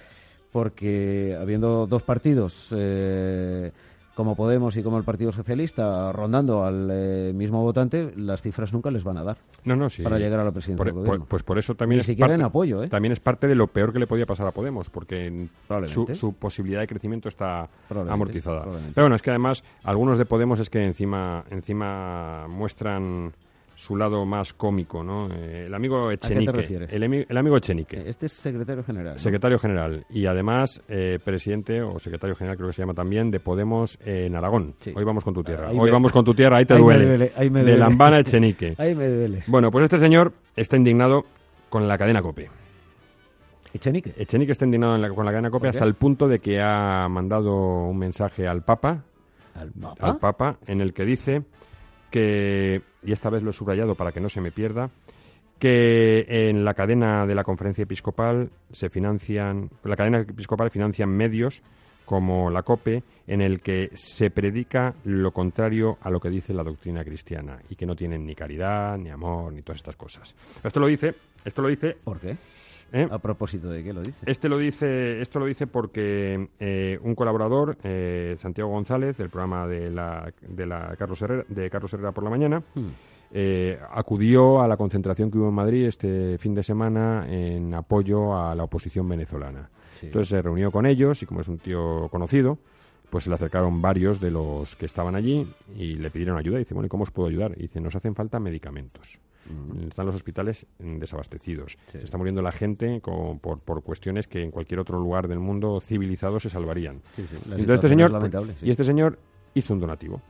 porque 0.52 1.38
habiendo 1.40 1.86
dos 1.88 2.02
partidos 2.02 2.74
eh, 2.76 3.72
como 4.16 4.36
Podemos 4.36 4.76
y 4.78 4.84
como 4.84 4.98
el 4.98 5.04
Partido 5.04 5.32
Socialista 5.32 6.12
rondando 6.12 6.64
al 6.66 6.90
eh, 6.92 7.32
mismo 7.34 7.62
votante, 7.64 8.14
las 8.18 8.42
cifras 8.42 8.74
nunca 8.74 8.92
les 8.92 9.04
van 9.04 9.18
a 9.18 9.24
dar 9.24 9.38
No, 9.64 9.76
no, 9.76 9.90
sí. 9.90 10.04
para 10.04 10.20
llegar 10.20 10.40
a 10.40 10.44
la 10.44 10.52
presidencia 10.52 10.78
Por- 10.78 10.86
del 10.88 10.96
por- 10.96 11.06
gobierno. 11.06 11.26
pues 11.30 11.44
por 11.44 11.58
eso 11.58 11.76
también 11.76 11.98
Ni 11.98 12.02
es 12.02 12.06
siquiera 12.08 12.28
parte, 12.28 12.36
en 12.42 12.46
apoyo, 12.46 12.84
¿eh? 12.84 12.90
también 12.90 13.12
es 13.14 13.20
parte 13.20 13.48
de 13.48 13.56
lo 13.56 13.68
peor 13.68 13.94
que 13.94 14.00
le 14.00 14.08
podía 14.08 14.26
pasar 14.26 14.48
a 14.48 14.52
Podemos, 14.52 14.90
porque 14.90 15.48
su, 15.88 16.06
su 16.14 16.34
posibilidad 16.34 16.82
de 16.82 16.88
crecimiento 16.88 17.30
está 17.30 17.70
Probablemente, 17.88 18.14
amortizada. 18.14 18.62
probablemente. 18.62 18.94
Pero 18.96 19.06
bueno, 19.06 19.16
es 19.16 19.22
que 19.22 19.30
además 19.30 19.64
algunos 19.84 20.18
de 20.18 20.26
Podemos 20.26 20.60
es 20.60 20.70
que 20.70 20.86
encima 20.86 21.44
encima 21.50 22.48
muestran 22.50 23.34
su 23.82 23.96
lado 23.96 24.26
más 24.28 24.54
cómico, 24.54 25.04
¿no? 25.04 25.28
Eh, 25.34 25.66
el 25.66 25.74
amigo 25.74 26.12
Echenique, 26.12 26.52
refieres? 26.52 26.94
el, 26.94 27.02
emi- 27.02 27.26
el 27.28 27.36
amigo 27.38 27.58
Echenique. 27.58 28.04
Este 28.08 28.28
es 28.28 28.32
secretario 28.34 28.84
general. 28.84 29.14
¿no? 29.14 29.20
Secretario 29.20 29.58
general 29.58 30.06
y 30.10 30.28
además 30.28 30.82
eh, 30.88 31.18
presidente 31.24 31.82
o 31.82 31.98
secretario 31.98 32.36
general 32.36 32.58
creo 32.58 32.70
que 32.70 32.74
se 32.76 32.84
llama 32.84 32.94
también 32.94 33.32
de 33.32 33.40
Podemos 33.40 33.98
en 34.06 34.36
Aragón. 34.36 34.76
Sí. 34.80 34.94
Hoy 34.96 35.04
vamos 35.04 35.24
con 35.24 35.34
tu 35.34 35.44
tierra. 35.44 35.70
Ahí 35.70 35.78
Hoy 35.80 35.86
me- 35.86 35.92
vamos 35.94 36.12
con 36.12 36.24
tu 36.24 36.36
tierra, 36.36 36.58
ahí 36.58 36.66
te 36.66 36.76
ahí 36.76 36.84
me 36.84 36.94
duele. 37.06 37.32
ahí 37.36 37.50
me 37.50 37.60
de 37.60 37.66
duele. 37.72 37.78
Lambana 37.80 38.20
Echenique. 38.20 38.76
Ahí 38.78 38.94
me 38.94 39.08
duele. 39.08 39.44
Bueno, 39.48 39.72
pues 39.72 39.86
este 39.86 39.98
señor 39.98 40.32
está 40.56 40.78
indignado 40.78 41.24
con 41.70 41.88
la 41.88 41.98
cadena 41.98 42.22
COPE. 42.22 42.50
Echenique. 43.74 44.14
Echenique 44.18 44.52
está 44.52 44.66
indignado 44.66 44.96
en 44.96 45.02
la- 45.02 45.10
con 45.10 45.26
la 45.26 45.32
cadena 45.32 45.50
COPE 45.50 45.60
¿Por 45.68 45.72
qué? 45.72 45.78
hasta 45.78 45.86
el 45.88 45.94
punto 45.96 46.28
de 46.28 46.40
que 46.40 46.60
ha 46.62 47.08
mandado 47.10 47.88
un 47.88 47.98
mensaje 47.98 48.48
al 48.48 48.64
Papa, 48.64 49.04
¿Al 49.56 49.72
Papa? 49.72 50.08
al 50.08 50.18
Papa, 50.18 50.58
en 50.68 50.82
el 50.82 50.94
que 50.94 51.06
dice 51.06 51.44
que, 52.12 52.82
y 53.04 53.12
esta 53.12 53.30
vez 53.30 53.42
lo 53.42 53.50
he 53.50 53.54
subrayado 53.54 53.96
para 53.96 54.12
que 54.12 54.20
no 54.20 54.30
se 54.30 54.42
me 54.42 54.52
pierda, 54.52 54.92
que 55.58 56.26
en 56.28 56.64
la 56.66 56.74
cadena 56.74 57.26
de 57.26 57.36
la 57.36 57.44
conferencia 57.44 57.84
episcopal 57.84 58.50
se 58.72 58.90
financian, 58.90 59.70
la 59.84 59.96
cadena 59.96 60.20
episcopal 60.20 60.70
financian 60.70 61.10
medios 61.10 61.62
como 62.06 62.50
la 62.50 62.64
COPE, 62.64 63.04
en 63.28 63.42
el 63.42 63.62
que 63.62 63.90
se 63.94 64.32
predica 64.32 64.94
lo 65.06 65.32
contrario 65.32 65.98
a 66.02 66.10
lo 66.10 66.20
que 66.20 66.30
dice 66.30 66.54
la 66.54 66.64
doctrina 66.64 67.06
cristiana 67.06 67.60
y 67.70 67.76
que 67.76 67.86
no 67.86 67.96
tienen 67.96 68.26
ni 68.26 68.36
caridad, 68.36 68.98
ni 68.98 69.10
amor, 69.10 69.54
ni 69.54 69.62
todas 69.62 69.78
estas 69.80 69.96
cosas. 69.96 70.36
Esto 70.64 70.80
lo 70.80 70.88
dice, 70.88 71.14
esto 71.46 71.62
lo 71.62 71.70
dice, 71.70 71.96
¿Por 72.04 72.20
qué? 72.20 72.36
¿Eh? 72.92 73.08
A 73.10 73.20
propósito 73.20 73.70
de 73.70 73.84
qué 73.84 73.94
lo 73.94 74.02
dice. 74.02 74.18
Este 74.26 74.50
lo 74.50 74.58
dice, 74.58 75.22
esto 75.22 75.40
lo 75.40 75.46
dice 75.46 75.68
porque 75.68 76.50
eh, 76.60 77.00
un 77.04 77.16
colaborador, 77.16 77.78
eh, 77.84 78.36
Santiago 78.38 78.70
González, 78.72 79.18
del 79.18 79.30
programa 79.30 79.68
de 79.68 79.90
la, 79.92 80.32
de 80.48 80.66
la 80.66 80.96
Carlos 80.98 81.22
Herrera, 81.22 81.46
de 81.48 81.70
Carlos 81.70 81.94
Herrera 81.94 82.12
por 82.12 82.24
la 82.24 82.30
mañana, 82.30 82.64
Hmm. 82.76 82.90
eh, 83.32 83.80
acudió 83.92 84.62
a 84.62 84.68
la 84.68 84.78
concentración 84.78 85.32
que 85.32 85.38
hubo 85.38 85.50
en 85.50 85.54
Madrid 85.56 85.86
este 85.86 86.38
fin 86.38 86.54
de 86.54 86.64
semana 86.64 87.26
en 87.30 87.74
apoyo 87.74 88.36
a 88.38 88.54
la 88.56 88.64
oposición 88.64 89.08
venezolana. 89.08 89.70
Sí. 90.00 90.08
Entonces 90.08 90.30
se 90.30 90.42
reunió 90.42 90.72
con 90.72 90.86
ellos 90.86 91.22
y 91.22 91.26
como 91.26 91.42
es 91.42 91.48
un 91.48 91.60
tío 91.60 92.10
conocido, 92.10 92.58
pues 93.10 93.26
se 93.26 93.30
le 93.30 93.36
acercaron 93.36 93.82
varios 93.82 94.20
de 94.20 94.32
los 94.32 94.76
que 94.76 94.86
estaban 94.86 95.16
allí 95.16 95.46
y 95.78 95.96
le 95.96 96.10
pidieron 96.10 96.38
ayuda. 96.38 96.58
Y 96.58 96.60
dice, 96.60 96.74
bueno, 96.74 96.88
¿y 96.88 96.90
cómo 96.90 97.04
os 97.04 97.12
puedo 97.12 97.28
ayudar? 97.30 97.54
Y 97.58 97.64
dice, 97.64 97.80
nos 97.82 97.96
hacen 97.96 98.16
falta 98.16 98.40
medicamentos. 98.40 99.20
Están 99.88 100.06
los 100.06 100.16
hospitales 100.16 100.66
mm, 100.80 100.98
desabastecidos. 101.00 101.78
Sí. 101.92 101.98
Se 102.00 102.04
está 102.06 102.18
muriendo 102.18 102.42
la 102.42 102.52
gente 102.52 103.02
con- 103.02 103.40
por, 103.40 103.60
por 103.60 103.82
cuestiones 103.84 104.28
que 104.28 104.42
en 104.44 104.52
cualquier 104.52 104.80
otro 104.80 105.00
lugar 105.00 105.28
del 105.28 105.40
mundo 105.40 105.82
civilizado 105.82 106.40
se 106.40 106.50
salvarían. 106.50 107.02
Sí, 107.16 107.24
sí, 107.30 107.50
la 107.50 107.58
Entonces 107.58 107.58
situación 107.58 108.00
este 108.02 108.28
es 108.28 108.32
señor, 108.32 108.48
y 108.62 108.70
este 108.70 108.84
señor 108.84 109.20
hizo 109.56 109.74
un 109.74 109.80
donativo. 109.80 110.22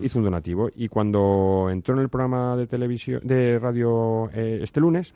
Hizo 0.00 0.18
un 0.18 0.24
donativo 0.24 0.70
y 0.74 0.88
cuando 0.88 1.68
entró 1.70 1.94
en 1.94 2.00
el 2.00 2.08
programa 2.08 2.56
de 2.56 2.66
televisión, 2.66 3.20
de 3.22 3.60
radio 3.60 4.28
eh, 4.34 4.58
este 4.62 4.80
lunes, 4.80 5.14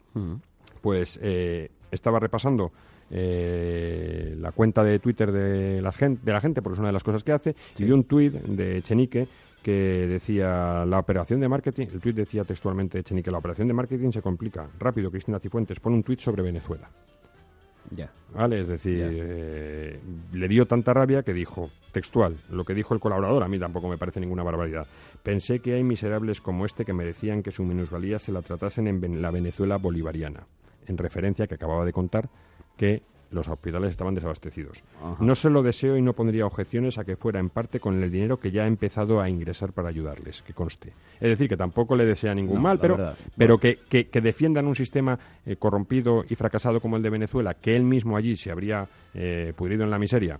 pues 0.80 1.18
eh, 1.20 1.68
estaba 1.90 2.20
repasando 2.20 2.70
eh, 3.10 4.36
la 4.38 4.52
cuenta 4.52 4.84
de 4.84 4.98
Twitter 4.98 5.32
de 5.32 5.82
la, 5.82 5.90
gente, 5.92 6.20
de 6.24 6.32
la 6.32 6.40
gente, 6.40 6.62
porque 6.62 6.74
es 6.74 6.78
una 6.78 6.88
de 6.88 6.92
las 6.94 7.02
cosas 7.04 7.24
que 7.24 7.32
hace, 7.32 7.54
y 7.78 7.84
vio 7.84 7.94
un 7.94 8.04
tuit 8.04 8.32
de 8.34 8.82
Chenique 8.82 9.26
que 9.62 10.06
decía 10.08 10.84
la 10.84 10.98
operación 10.98 11.40
de 11.40 11.48
marketing, 11.48 11.86
el 11.92 12.00
tuit 12.00 12.16
decía 12.16 12.44
textualmente 12.44 13.02
Chenique, 13.02 13.30
la 13.30 13.38
operación 13.38 13.68
de 13.68 13.74
marketing 13.74 14.10
se 14.10 14.20
complica. 14.20 14.68
Rápido, 14.78 15.10
Cristina 15.10 15.38
Cifuentes, 15.38 15.80
pone 15.80 15.96
un 15.96 16.02
tuit 16.02 16.20
sobre 16.20 16.42
Venezuela. 16.42 16.88
Ya. 17.90 18.10
¿Vale? 18.34 18.60
Es 18.60 18.68
decir, 18.68 19.00
eh, 19.02 20.00
le 20.32 20.48
dio 20.48 20.66
tanta 20.66 20.94
rabia 20.94 21.22
que 21.22 21.32
dijo, 21.32 21.70
textual, 21.92 22.38
lo 22.50 22.64
que 22.64 22.74
dijo 22.74 22.94
el 22.94 23.00
colaborador, 23.00 23.42
a 23.42 23.48
mí 23.48 23.58
tampoco 23.58 23.88
me 23.88 23.98
parece 23.98 24.20
ninguna 24.20 24.42
barbaridad. 24.42 24.86
Pensé 25.22 25.60
que 25.60 25.74
hay 25.74 25.84
miserables 25.84 26.40
como 26.40 26.64
este 26.64 26.84
que 26.84 26.94
merecían 26.94 27.42
que 27.42 27.50
su 27.50 27.62
minusvalía 27.62 28.18
se 28.18 28.32
la 28.32 28.42
tratasen 28.42 28.86
en 28.86 29.20
la 29.20 29.30
Venezuela 29.30 29.76
bolivariana, 29.76 30.46
en 30.86 30.96
referencia 30.96 31.46
que 31.46 31.54
acababa 31.54 31.84
de 31.84 31.92
contar 31.92 32.30
que 32.76 33.02
los 33.32 33.48
hospitales 33.48 33.90
estaban 33.90 34.14
desabastecidos. 34.14 34.82
Ajá. 35.02 35.16
No 35.20 35.34
se 35.34 35.50
lo 35.50 35.62
deseo 35.62 35.96
y 35.96 36.02
no 36.02 36.12
pondría 36.12 36.46
objeciones 36.46 36.98
a 36.98 37.04
que 37.04 37.16
fuera 37.16 37.40
en 37.40 37.48
parte 37.50 37.80
con 37.80 38.02
el 38.02 38.10
dinero 38.10 38.38
que 38.38 38.50
ya 38.50 38.64
ha 38.64 38.66
empezado 38.66 39.20
a 39.20 39.28
ingresar 39.28 39.72
para 39.72 39.88
ayudarles, 39.88 40.42
que 40.42 40.52
conste. 40.54 40.92
Es 41.20 41.28
decir, 41.30 41.48
que 41.48 41.56
tampoco 41.56 41.96
le 41.96 42.04
desea 42.04 42.34
ningún 42.34 42.56
No, 42.56 42.62
mal, 42.62 42.76
la 42.76 42.80
pero, 42.82 42.96
verdad. 42.96 43.16
pero 43.36 43.58
que, 43.58 43.78
que- 43.88 44.08
que 44.08 44.20
defiendan 44.20 44.66
un 44.66 44.76
sistema 44.76 45.18
eh, 45.46 45.56
corrompido 45.56 46.24
y 46.28 46.34
fracasado 46.34 46.80
como 46.80 46.96
el 46.96 47.02
de 47.02 47.10
Venezuela, 47.10 47.54
que 47.54 47.74
él 47.76 47.84
mismo 47.84 48.16
allí 48.16 48.36
se 48.36 48.50
habría 48.50 48.86
eh, 49.14 49.52
pudrido 49.56 49.84
en 49.84 49.90
la 49.90 49.98
miseria, 49.98 50.38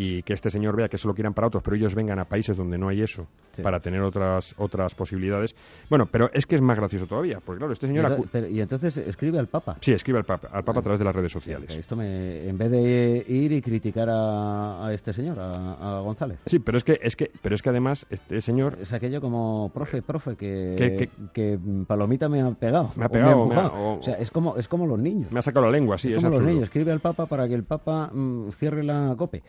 y 0.00 0.22
que 0.22 0.32
este 0.32 0.48
señor 0.50 0.76
vea 0.76 0.88
que 0.88 0.96
se 0.96 1.08
lo 1.08 1.14
quieran 1.14 1.34
para 1.34 1.48
otros, 1.48 1.60
pero 1.62 1.74
ellos 1.76 1.94
vengan 1.94 2.20
a 2.20 2.24
países 2.24 2.56
donde 2.56 2.78
no 2.78 2.88
hay 2.88 3.02
eso, 3.02 3.26
Sí. 3.52 3.62
para 3.62 3.80
tener 3.80 4.00
otras, 4.02 4.54
otras 4.58 4.94
posibilidades. 4.94 5.56
Bueno, 5.90 6.06
pero 6.06 6.30
es 6.32 6.46
que 6.46 6.54
es 6.54 6.60
más 6.62 6.78
gracioso 6.78 7.06
todavía, 7.06 7.40
porque 7.44 7.58
claro, 7.58 7.72
este 7.72 7.88
señor... 7.88 8.04
ento- 8.06 8.18
acu- 8.18 8.28
pero- 8.30 8.46
y 8.48 8.60
entonces 8.60 8.96
escribe 8.96 9.40
al 9.40 9.48
Papa. 9.48 9.76
Sí, 9.80 9.90
escribe 9.92 10.18
al 10.20 10.24
Papa, 10.24 10.48
al 10.52 10.62
Papa 10.62 10.78
a 10.78 10.82
través 10.82 11.00
de 11.00 11.04
las 11.04 11.16
redes 11.16 11.32
sociales. 11.32 11.76
Esto 11.76 11.96
me, 11.96 12.48
en 12.48 12.56
vez 12.56 12.70
de 12.70 13.24
ir 13.26 13.50
y 13.50 13.60
criticar 13.60 14.08
a, 14.08 14.86
a 14.86 14.92
este 14.94 15.12
señor, 15.12 15.40
a, 15.40 15.96
a 15.98 16.00
González. 16.00 16.38
Sí, 16.46 16.60
pero 16.60 16.78
es 16.78 16.84
que, 16.84 17.00
es 17.02 17.16
que, 17.16 17.32
pero 17.42 17.56
es 17.56 17.62
que 17.62 17.70
además 17.70 18.06
este 18.10 18.40
señor 18.40 18.78
Es 18.80 18.92
aquello 18.92 19.20
como, 19.20 19.72
profe, 19.74 20.02
profe, 20.02 20.36
que, 20.36 20.76
Que- 20.78 20.96
que- 20.96 21.10
que 21.32 21.58
Palomita 21.86 22.28
me 22.28 22.40
ha 22.42 22.50
pegado. 22.52 22.90
Me 22.96 23.02
ha 23.04 23.06
o 23.08 23.10
pegado, 23.10 23.46
me 23.46 23.54
ha- 23.56 23.58
empujado. 23.64 23.82
o- 23.84 23.98
o 23.98 24.02
sea, 24.04 24.14
es 24.18 24.30
como, 24.30 24.56
es 24.56 24.68
como 24.68 24.86
los 24.86 25.00
niños. 25.00 25.32
me 25.32 25.40
ha 25.40 25.42
sacado 25.42 25.66
la 25.66 25.72
lengua, 25.72 25.98
sí, 25.98 26.10
es 26.12 26.18
es 26.18 26.22
como 26.24 26.36
los 26.36 26.44
niños. 26.46 26.62
Escribe 26.64 26.92
al 26.92 27.00
Papa 27.00 27.26
para 27.26 27.48
que 27.48 27.54
el 27.54 27.64
Papa 27.64 28.10
mm, 28.12 28.50
cierre 28.52 28.84
la 28.84 29.14
cope. 29.18 29.42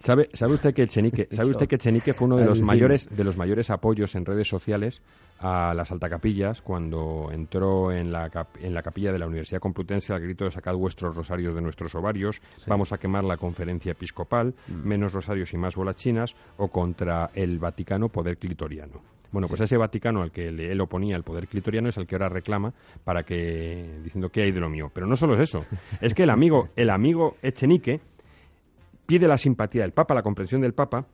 ¿Sabe, 0.00 0.28
sabe 0.32 0.54
usted 0.54 0.72
que 0.74 0.82
Echenique, 0.84 1.26
sabe 1.32 1.50
usted 1.50 1.66
que 1.66 1.74
Echenique 1.76 2.12
fue 2.12 2.26
uno 2.26 2.36
de 2.36 2.44
los 2.44 2.60
mayores 2.60 3.08
de 3.14 3.24
los 3.24 3.36
mayores 3.36 3.68
apoyos 3.70 4.14
en 4.14 4.24
redes 4.24 4.48
sociales 4.48 5.02
a 5.40 5.72
las 5.74 5.90
altacapillas 5.92 6.62
cuando 6.62 7.30
entró 7.32 7.90
en 7.92 8.12
la 8.12 8.28
cap- 8.30 8.56
en 8.60 8.74
la 8.74 8.82
capilla 8.82 9.12
de 9.12 9.18
la 9.18 9.26
Universidad 9.26 9.60
Complutense 9.60 10.12
al 10.12 10.20
grito 10.20 10.44
de 10.44 10.50
sacad 10.50 10.74
vuestros 10.74 11.14
rosarios 11.16 11.54
de 11.54 11.60
nuestros 11.62 11.94
ovarios, 11.94 12.40
vamos 12.66 12.92
a 12.92 12.98
quemar 12.98 13.24
la 13.24 13.36
conferencia 13.36 13.92
episcopal, 13.92 14.54
Mm. 14.68 14.86
menos 14.88 15.12
rosarios 15.12 15.52
y 15.52 15.56
más 15.58 15.74
bolas 15.76 15.96
chinas 15.96 16.34
o 16.56 16.68
contra 16.68 17.30
el 17.34 17.58
Vaticano 17.58 18.08
poder 18.08 18.36
clitoriano. 18.38 19.00
Bueno, 19.30 19.46
pues 19.46 19.60
ese 19.60 19.76
Vaticano 19.76 20.22
al 20.22 20.30
que 20.32 20.50
le- 20.50 20.72
él 20.72 20.80
oponía 20.80 21.14
el 21.16 21.22
poder 21.22 21.46
clitoriano 21.48 21.88
es 21.90 21.96
el 21.98 22.06
que 22.06 22.14
ahora 22.14 22.28
reclama 22.30 22.72
para 23.04 23.24
que 23.24 23.98
diciendo 24.02 24.30
que 24.30 24.42
hay 24.42 24.52
de 24.52 24.60
lo 24.60 24.68
mío. 24.70 24.90
Pero 24.94 25.06
no 25.06 25.16
solo 25.16 25.34
es 25.34 25.40
eso, 25.40 25.64
es 26.00 26.14
que 26.14 26.22
el 26.22 26.30
amigo 26.30 26.68
el 26.76 26.88
amigo 26.90 27.36
Echenique 27.42 28.00
pide 29.08 29.26
la 29.26 29.38
simpatía 29.38 29.82
del 29.82 29.92
Papa, 29.92 30.12
la 30.12 30.22
comprensión 30.22 30.60
del 30.60 30.74
Papa, 30.74 31.06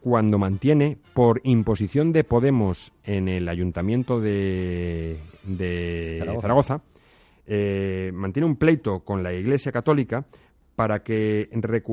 cuando 0.00 0.38
mantiene, 0.38 0.98
por 1.14 1.40
imposición 1.44 2.12
de 2.12 2.24
Podemos 2.24 2.92
en 3.04 3.28
el 3.28 3.48
ayuntamiento 3.48 4.20
de, 4.20 5.16
de 5.44 6.16
Zaragoza. 6.18 6.42
Zaragoza, 6.42 6.80
eh, 7.46 8.10
mantiene 8.12 8.46
un 8.48 8.56
pleito 8.56 9.04
con 9.04 9.22
la 9.22 9.32
Iglesia 9.32 9.70
Católica 9.70 10.26
para 10.74 11.04
que 11.04 11.48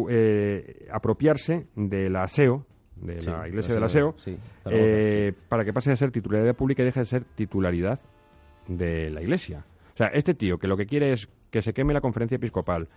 eh, 0.10 0.88
apropiarse 0.92 1.68
del 1.76 2.16
aseo, 2.16 2.66
de 2.96 3.22
Sí, 3.22 3.30
la 3.30 3.48
Iglesia 3.48 3.70
la 3.70 3.76
del 3.76 3.84
aseo, 3.84 4.16
sí, 4.18 4.36
eh, 4.66 5.32
para 5.48 5.64
que 5.64 5.74
pase 5.74 5.92
a 5.92 5.96
ser 5.96 6.10
titularidad 6.10 6.56
pública 6.56 6.82
y 6.82 6.86
deje 6.86 7.02
de 7.02 7.06
ser 7.06 7.24
titularidad 7.36 8.00
de 8.68 9.12
la 9.12 9.22
Iglesia. 9.22 9.64
O 9.94 9.98
sea, 9.98 10.08
este 10.08 10.34
tío 10.34 10.58
que 10.58 10.68
lo 10.68 10.76
que 10.76 10.88
quiere 10.88 11.12
es 11.12 11.30
que 11.52 11.62
se 11.62 11.72
queme 11.72 11.94
la 11.94 12.02
conferencia 12.02 12.38
episcopal, 12.38 12.90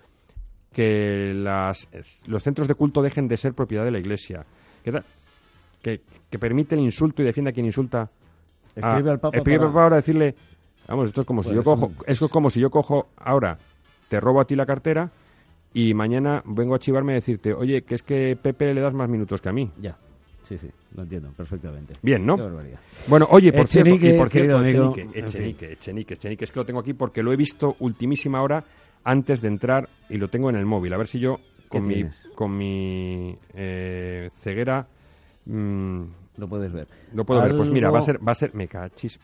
que 0.77 1.33
las, 1.35 1.89
los 2.27 2.43
centros 2.43 2.69
de 2.69 2.75
culto 2.75 3.01
dejen 3.01 3.29
de 3.29 3.39
ser 3.39 3.55
propiedad 3.55 3.83
de 3.83 3.91
la 3.91 3.99
Iglesia, 3.99 4.45
que, 4.85 4.91
da- 4.91 5.03
que, 5.81 6.03
que 6.29 6.39
permite 6.39 6.75
el 6.75 6.83
insulto 6.83 7.23
y 7.23 7.25
defiende 7.25 7.51
a 7.51 7.55
quien 7.55 7.65
insulta. 7.65 8.03
a- 8.03 8.11
Escribe 8.77 9.11
al 9.11 9.19
Papa 9.19 9.39
escribe 9.39 9.57
para- 9.59 9.69
al 9.69 9.73
Papa 9.73 9.83
ahora 9.85 9.97
decirle, 9.97 10.35
vamos, 10.87 11.07
esto 11.07 11.23
es 11.23 11.27
como 11.27 11.43
si 11.43 11.47
Pues 11.49 11.55
yo 11.55 11.61
es 11.61 11.65
cojo, 11.65 11.87
un- 11.87 11.97
esto 12.07 12.27
es 12.27 12.31
como 12.31 12.51
si 12.51 12.61
yo 12.61 12.69
cojo 12.69 13.09
ahora, 13.17 13.57
te 14.09 14.21
robo 14.21 14.39
a 14.43 14.45
ti 14.45 14.55
la 14.55 14.67
cartera 14.67 15.11
y 15.73 15.95
mañana 15.95 16.43
vengo 16.45 16.75
a 16.75 16.79
chivarme 16.79 17.13
a 17.13 17.15
decirte, 17.15 17.55
oye, 17.55 17.81
que 17.83 17.95
es 17.95 18.03
que 18.03 18.37
Pepe 18.37 18.75
le 18.75 18.83
das 18.83 18.93
más 18.93 19.09
minutos 19.09 19.41
que 19.41 19.49
a 19.49 19.53
mí. 19.53 19.71
Ya. 19.81 19.97
Sí, 20.43 20.59
sí, 20.59 20.69
lo 20.95 21.05
entiendo 21.05 21.31
perfectamente. 21.37 21.95
Bien, 22.03 22.25
¿no? 22.25 22.37
Qué 22.37 22.43
barbaridad. 22.43 22.79
Bueno, 23.09 23.27
oye, 23.31 23.51
por 23.51 23.63
Echenique, 23.63 23.99
cierto, 23.99 24.15
y 24.15 24.19
por 24.19 24.29
cierto, 24.31 24.65
Echenique, 24.65 25.01
en 25.01 25.25
Echenique, 25.25 25.73
Echenique, 25.73 26.15
Echenique, 26.15 26.45
es 26.45 26.53
que 26.53 26.61
lo 26.61 26.67
tengo 26.67 26.81
aquí 26.81 26.93
porque 26.93 27.23
lo 27.23 27.33
he 27.33 27.37
visto 27.37 27.77
ultimísima 27.81 28.43
hora 28.43 28.63
antes 29.07 29.41
de 29.41 29.49
entrar 29.49 29.89
y 30.11 30.19
lo 30.19 30.29
tengo 30.29 30.51
en 30.51 30.57
el 30.57 30.67
móvil. 30.67 30.93
A 30.93 30.97
ver 30.99 31.07
si 31.07 31.19
yo 31.21 31.39
con 31.69 31.83
¿Qué 31.83 31.89
mi 31.89 31.95
tienes? 31.95 32.23
con 32.35 32.57
mi 32.57 33.37
eh, 33.55 34.29
ceguera 34.43 34.87
mm, 35.47 36.03
Lo 36.37 36.49
puedes 36.49 36.73
ver. 36.73 36.87
lo 37.15 37.25
puedo 37.25 37.41
ver. 37.43 37.57
Pues 37.57 37.71
mira, 37.71 37.91
va 37.91 38.01
a 38.01 38.03
ser 38.03 38.19
va 38.27 38.33
a 38.33 38.35
ser 38.35 38.55
me 38.55 38.69
cachis. 38.69 39.19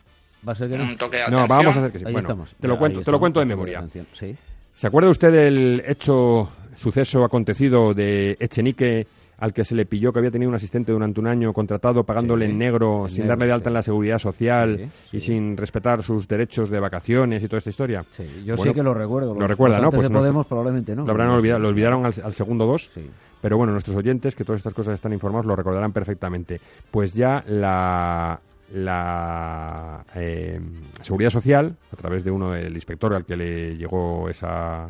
Va 0.47 0.53
a 0.53 0.55
ser 0.55 0.69
que 0.69 0.77
no. 0.77 0.83
Un 0.85 0.97
toque 0.97 1.17
de 1.17 1.29
No, 1.29 1.47
vamos 1.47 1.75
a 1.75 1.79
hacer 1.79 1.91
que 1.91 1.99
sí. 1.99 2.05
Ahí 2.05 2.13
Bueno, 2.13 2.27
estamos. 2.27 2.55
te 2.59 2.67
lo 2.67 2.77
cuento, 2.79 3.01
te 3.01 3.11
lo 3.11 3.19
cuento 3.19 3.39
de 3.39 3.45
memoria. 3.45 3.87
Sí. 4.13 4.35
¿Se 4.75 4.87
acuerda 4.87 5.09
usted 5.09 5.31
del 5.31 5.83
hecho, 5.87 6.49
suceso 6.75 7.23
acontecido 7.23 7.93
de 7.93 8.35
Echenique 8.39 9.05
al 9.43 9.51
que 9.53 9.65
se 9.65 9.75
le 9.75 9.85
pilló 9.85 10.13
que 10.13 10.19
había 10.19 10.31
tenido 10.31 10.47
un 10.47 10.55
asistente 10.55 10.93
durante 10.93 11.19
un 11.19 11.27
año 11.27 11.51
contratado 11.51 12.05
pagándole 12.05 12.45
Sí, 12.45 12.51
en 12.53 12.57
negro 12.57 13.03
en 13.03 13.09
sin 13.09 13.17
negro, 13.23 13.29
darle 13.31 13.45
de 13.47 13.51
alta 13.51 13.65
sí. 13.65 13.69
en 13.69 13.73
la 13.73 13.81
seguridad 13.83 14.19
social 14.19 14.89
Sí, 15.11 15.17
y 15.17 15.19
sin 15.19 15.57
respetar 15.57 16.01
sus 16.01 16.29
derechos 16.29 16.69
de 16.69 16.79
vacaciones 16.79 17.43
y 17.43 17.47
toda 17.47 17.57
esta 17.57 17.69
historia? 17.69 18.05
Sí, 18.11 18.23
yo 18.45 18.55
Bueno, 18.55 18.71
sí 18.71 18.75
que 18.75 18.83
lo 18.83 18.93
recuerdo. 18.93 19.35
lo 19.35 19.45
recuerda, 19.45 19.79
¿no? 19.81 19.89
Pues 19.89 20.03
de 20.03 20.09
nuestro- 20.09 20.19
Podemos 20.21 20.45
probablemente 20.47 20.95
no. 20.95 21.03
Lo 21.05 21.11
habrán 21.11 21.29
olvidado, 21.31 21.59
lo 21.59 21.67
olvidaron 21.67 22.05
al, 22.05 22.13
al 22.23 22.33
segundo 22.33 22.65
dos. 22.65 22.89
Sí. 22.93 23.05
Pero 23.41 23.57
bueno, 23.57 23.73
nuestros 23.73 23.97
oyentes, 23.97 24.33
que 24.33 24.45
todas 24.45 24.59
estas 24.59 24.73
cosas 24.73 24.93
están 24.93 25.11
informados, 25.11 25.45
lo 25.45 25.57
recordarán 25.57 25.91
perfectamente. 25.91 26.61
Pues 26.89 27.13
ya 27.13 27.43
la, 27.45 28.39
la 28.71 30.05
eh, 30.15 30.59
Seguridad 31.01 31.29
Social, 31.31 31.75
a 31.91 31.95
través 31.97 32.23
de 32.23 32.31
uno 32.31 32.51
del 32.51 32.73
inspector 32.73 33.13
al 33.13 33.25
que 33.25 33.35
le 33.35 33.75
llegó 33.75 34.29
esa, 34.29 34.89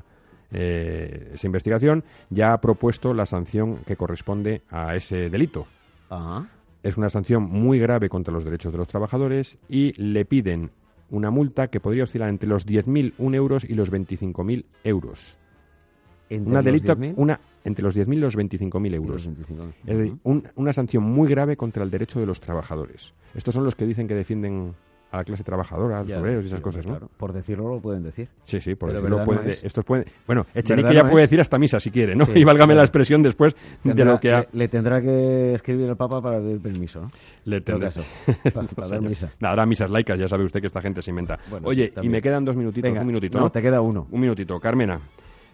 eh, 0.53 1.31
esa 1.33 1.47
investigación, 1.47 2.03
ya 2.29 2.53
ha 2.53 2.61
propuesto 2.61 3.13
la 3.13 3.25
sanción 3.25 3.77
que 3.85 3.95
corresponde 3.95 4.61
a 4.69 4.95
ese 4.95 5.29
delito. 5.29 5.65
Ajá. 6.09 6.47
Es 6.83 6.97
una 6.97 7.09
sanción 7.09 7.43
muy 7.43 7.79
grave 7.79 8.09
contra 8.09 8.33
los 8.33 8.43
derechos 8.43 8.71
de 8.71 8.77
los 8.77 8.87
trabajadores 8.87 9.57
y 9.69 9.93
le 10.01 10.25
piden 10.25 10.69
una 11.09 11.31
multa 11.31 11.67
que 11.67 11.79
podría 11.79 12.03
oscilar 12.03 12.29
entre 12.29 12.49
los 12.49 12.65
10.001 12.65 13.35
euros 13.35 13.63
y 13.63 13.73
los 13.75 13.91
25.000 13.91 14.65
euros. 14.83 15.37
Entre 16.29 16.49
Una 16.49 16.59
los 16.61 16.65
delito, 16.65 16.95
10.000 16.95 17.13
una 17.17 17.39
entre 17.63 17.83
los 17.83 17.95
10.000 17.95 18.13
y 18.13 18.19
los 18.19 18.35
25.000 18.35 18.85
y 18.87 18.89
los 18.89 18.95
euros. 18.95 19.29
25.000. 19.29 19.73
Es 19.85 19.97
decir, 19.97 20.15
un- 20.23 20.47
una 20.55 20.73
sanción 20.73 21.03
muy 21.03 21.29
grave 21.29 21.55
contra 21.55 21.83
el 21.83 21.91
derecho 21.91 22.19
de 22.19 22.25
los 22.25 22.39
trabajadores. 22.41 23.13
Estos 23.35 23.53
son 23.53 23.63
los 23.63 23.75
que 23.75 23.85
dicen 23.85 24.07
que 24.07 24.15
defienden 24.15 24.73
a 25.13 25.17
la 25.17 25.23
clase 25.25 25.43
trabajadora, 25.43 25.97
a 25.97 25.99
los 26.01 26.09
Ya, 26.09 26.19
obreros 26.19 26.43
y 26.43 26.47
esas 26.47 26.57
sí, 26.57 26.63
cosas, 26.63 26.85
¿no? 26.87 26.93
claro. 26.93 27.09
Por 27.17 27.33
decirlo 27.33 27.69
lo 27.69 27.79
pueden 27.79 28.01
decir. 28.01 28.27
Sí, 28.45 28.59
sí, 28.59 28.73
por 28.73 28.89
Pero 28.89 29.01
decirlo 29.01 29.23
pueden- 29.23 29.43
no 29.45 29.49
es. 29.51 29.63
estos 29.63 29.85
pueden, 29.85 30.05
bueno, 30.25 30.47
Echenique 30.55 30.91
ya 30.91 31.03
no 31.03 31.11
puede 31.11 31.25
es. 31.25 31.29
decir 31.29 31.39
hasta 31.39 31.59
misa 31.59 31.79
si 31.79 31.91
quiere, 31.91 32.15
¿no? 32.15 32.25
Sí, 32.25 32.31
y 32.35 32.43
válgame 32.43 32.69
claro. 32.73 32.77
la 32.77 32.83
expresión 32.85 33.21
después 33.21 33.55
de 33.83 34.05
lo 34.05 34.19
que 34.19 34.31
ha... 34.33 34.39
le, 34.39 34.47
le 34.53 34.67
tendrá 34.69 35.01
que 35.03 35.53
escribir 35.53 35.87
el 35.87 35.95
Papa 35.95 36.19
para 36.19 36.39
pedir 36.39 36.59
permiso, 36.59 37.01
¿no? 37.01 37.11
Le 37.45 37.61
tendrá- 37.61 37.91
caso, 37.91 38.01
para, 38.53 38.67
para 38.67 38.87
dar 38.87 39.01
misa. 39.01 39.27
Nada, 39.39 39.55
dará 39.55 39.65
misas 39.67 39.91
laicas, 39.91 40.19
ya 40.19 40.27
sabe 40.27 40.45
usted 40.45 40.59
que 40.61 40.67
esta 40.67 40.81
gente 40.81 41.03
se 41.03 41.11
inventa. 41.11 41.37
Bueno, 41.51 41.67
Oye, 41.67 41.93
sí, 41.95 42.07
y 42.07 42.09
me 42.09 42.19
quedan 42.19 42.43
dos 42.43 42.55
minutitos, 42.55 42.89
Venga, 42.89 43.01
un 43.01 43.07
minutito, 43.07 43.37
no, 43.37 43.43
¿no? 43.45 43.51
te 43.51 43.61
queda 43.61 43.81
uno. 43.81 44.07
Un 44.09 44.19
minutito. 44.19 44.59
Carmena, 44.59 44.99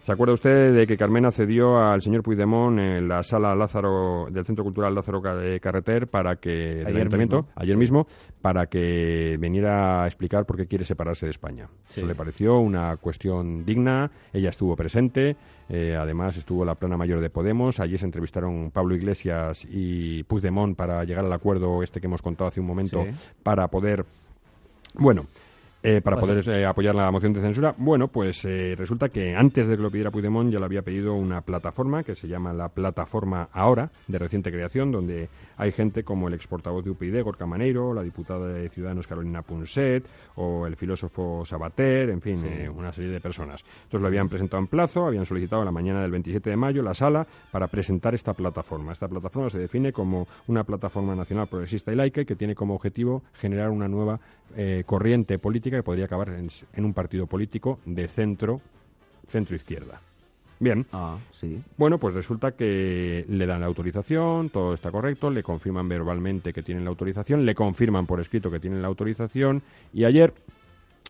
¿se 0.02 0.12
acuerda 0.12 0.34
usted 0.34 0.74
de 0.74 0.86
que 0.86 0.96
Carmena 0.96 1.30
cedió 1.30 1.78
al 1.78 2.00
señor 2.02 2.22
Puigdemont 2.22 2.78
en 2.78 3.08
la 3.08 3.22
sala 3.22 3.54
Lázaro 3.54 4.28
del 4.30 4.44
Centro 4.44 4.64
Cultural 4.64 4.94
Lázaro 4.94 5.20
Ca- 5.22 5.42
eh, 5.44 5.60
Carreter 5.60 6.06
para 6.08 6.36
que 6.36 6.50
del 6.50 6.86
Ayer 6.86 6.96
ayuntamiento, 6.98 7.36
mismo. 7.42 7.52
ayer 7.56 7.76
mismo, 7.76 8.06
para 8.42 8.66
que 8.66 9.36
viniera 9.40 10.02
a 10.02 10.06
explicar 10.06 10.46
por 10.46 10.56
qué 10.56 10.66
quiere 10.66 10.84
separarse 10.84 11.26
de 11.26 11.30
España? 11.30 11.68
Sí. 11.88 12.00
Eso 12.00 12.06
le 12.08 12.14
pareció 12.14 12.58
una 12.58 12.96
cuestión 12.96 13.64
digna. 13.64 14.10
Ella 14.32 14.50
estuvo 14.50 14.74
presente, 14.76 15.36
eh, 15.68 15.96
además 15.98 16.36
estuvo 16.36 16.64
la 16.64 16.74
plana 16.74 16.96
mayor 16.96 17.20
de 17.20 17.30
Podemos. 17.30 17.78
Allí 17.80 17.96
se 17.98 18.04
entrevistaron 18.06 18.70
Pablo 18.70 18.94
Iglesias 18.94 19.66
y 19.70 20.22
Puigdemont 20.24 20.76
para 20.76 21.04
llegar 21.04 21.24
al 21.24 21.32
acuerdo 21.32 21.82
este 21.82 22.00
que 22.00 22.06
hemos 22.06 22.22
contado 22.22 22.48
hace 22.48 22.60
un 22.60 22.66
momento 22.66 23.04
Sí. 23.04 23.10
para 23.42 23.68
poder 23.68 24.04
bueno, 24.94 25.26
eh, 25.82 26.02
para 26.02 26.16
Pasa. 26.16 26.34
poder 26.34 26.48
eh, 26.60 26.66
apoyar 26.66 26.94
la 26.94 27.10
moción 27.10 27.32
de 27.32 27.40
censura. 27.40 27.74
Bueno, 27.78 28.08
pues 28.08 28.44
eh, 28.44 28.74
resulta 28.76 29.08
que 29.08 29.34
antes 29.34 29.66
de 29.66 29.76
que 29.76 29.82
lo 29.82 29.90
pidiera 29.90 30.10
Puigdemont 30.10 30.52
ya 30.52 30.58
le 30.58 30.66
había 30.66 30.82
pedido 30.82 31.14
una 31.14 31.40
plataforma 31.40 32.02
que 32.02 32.14
se 32.14 32.28
llama 32.28 32.52
la 32.52 32.68
Plataforma 32.68 33.48
Ahora, 33.50 33.90
de 34.06 34.18
reciente 34.18 34.52
creación, 34.52 34.92
donde 34.92 35.30
hay 35.56 35.72
gente 35.72 36.04
como 36.04 36.28
el 36.28 36.34
ex 36.34 36.46
portavoz 36.46 36.84
de 36.84 36.90
UPyD, 36.90 37.22
Gorka 37.22 37.46
Maneiro, 37.46 37.94
la 37.94 38.02
diputada 38.02 38.48
de 38.48 38.68
Ciudadanos 38.68 39.06
Carolina 39.06 39.40
Punset, 39.40 40.06
o 40.34 40.66
el 40.66 40.76
filósofo 40.76 41.46
Sabater, 41.46 42.10
en 42.10 42.20
fin, 42.20 42.44
una 42.74 42.92
serie 42.92 43.10
de 43.10 43.20
personas. 43.20 43.64
Entonces 43.84 44.00
lo 44.00 44.06
habían 44.06 44.28
presentado 44.28 44.60
en 44.62 44.66
plazo, 44.66 45.06
habían 45.06 45.26
solicitado 45.26 45.64
la 45.64 45.70
mañana 45.70 46.02
del 46.02 46.10
27 46.10 46.50
de 46.50 46.56
mayo 46.56 46.82
la 46.82 46.94
sala 46.94 47.26
para 47.50 47.68
presentar 47.68 48.14
esta 48.14 48.34
plataforma. 48.34 48.92
Esta 48.92 49.08
plataforma 49.08 49.50
se 49.50 49.58
define 49.58 49.92
como 49.92 50.26
una 50.46 50.64
plataforma 50.64 51.14
nacional 51.14 51.48
progresista 51.48 51.92
y 51.92 51.96
laica 51.96 52.20
y 52.20 52.26
que 52.26 52.36
tiene 52.36 52.54
como 52.54 52.74
objetivo 52.74 53.22
generar 53.34 53.70
una 53.70 53.88
nueva 53.88 54.20
corriente 54.84 55.38
política 55.38 55.69
que 55.78 55.82
podría 55.82 56.06
acabar 56.06 56.30
en, 56.30 56.48
en 56.72 56.84
un 56.84 56.94
partido 56.94 57.26
político 57.26 57.78
de 57.84 58.08
centro, 58.08 58.60
centro-izquierda. 59.28 60.00
Bien. 60.60 60.86
Ah, 60.92 61.16
sí. 61.32 61.62
Bueno, 61.78 61.98
pues 61.98 62.14
resulta 62.14 62.52
que 62.52 63.24
le 63.26 63.46
dan 63.46 63.60
la 63.60 63.66
autorización, 63.66 64.50
todo 64.50 64.74
está 64.74 64.90
correcto, 64.90 65.30
le 65.30 65.42
confirman 65.42 65.88
verbalmente 65.88 66.52
que 66.52 66.62
tienen 66.62 66.84
la 66.84 66.90
autorización, 66.90 67.46
le 67.46 67.54
confirman 67.54 68.06
por 68.06 68.20
escrito 68.20 68.50
que 68.50 68.60
tienen 68.60 68.82
la 68.82 68.88
autorización 68.88 69.62
y 69.94 70.04
ayer 70.04 70.34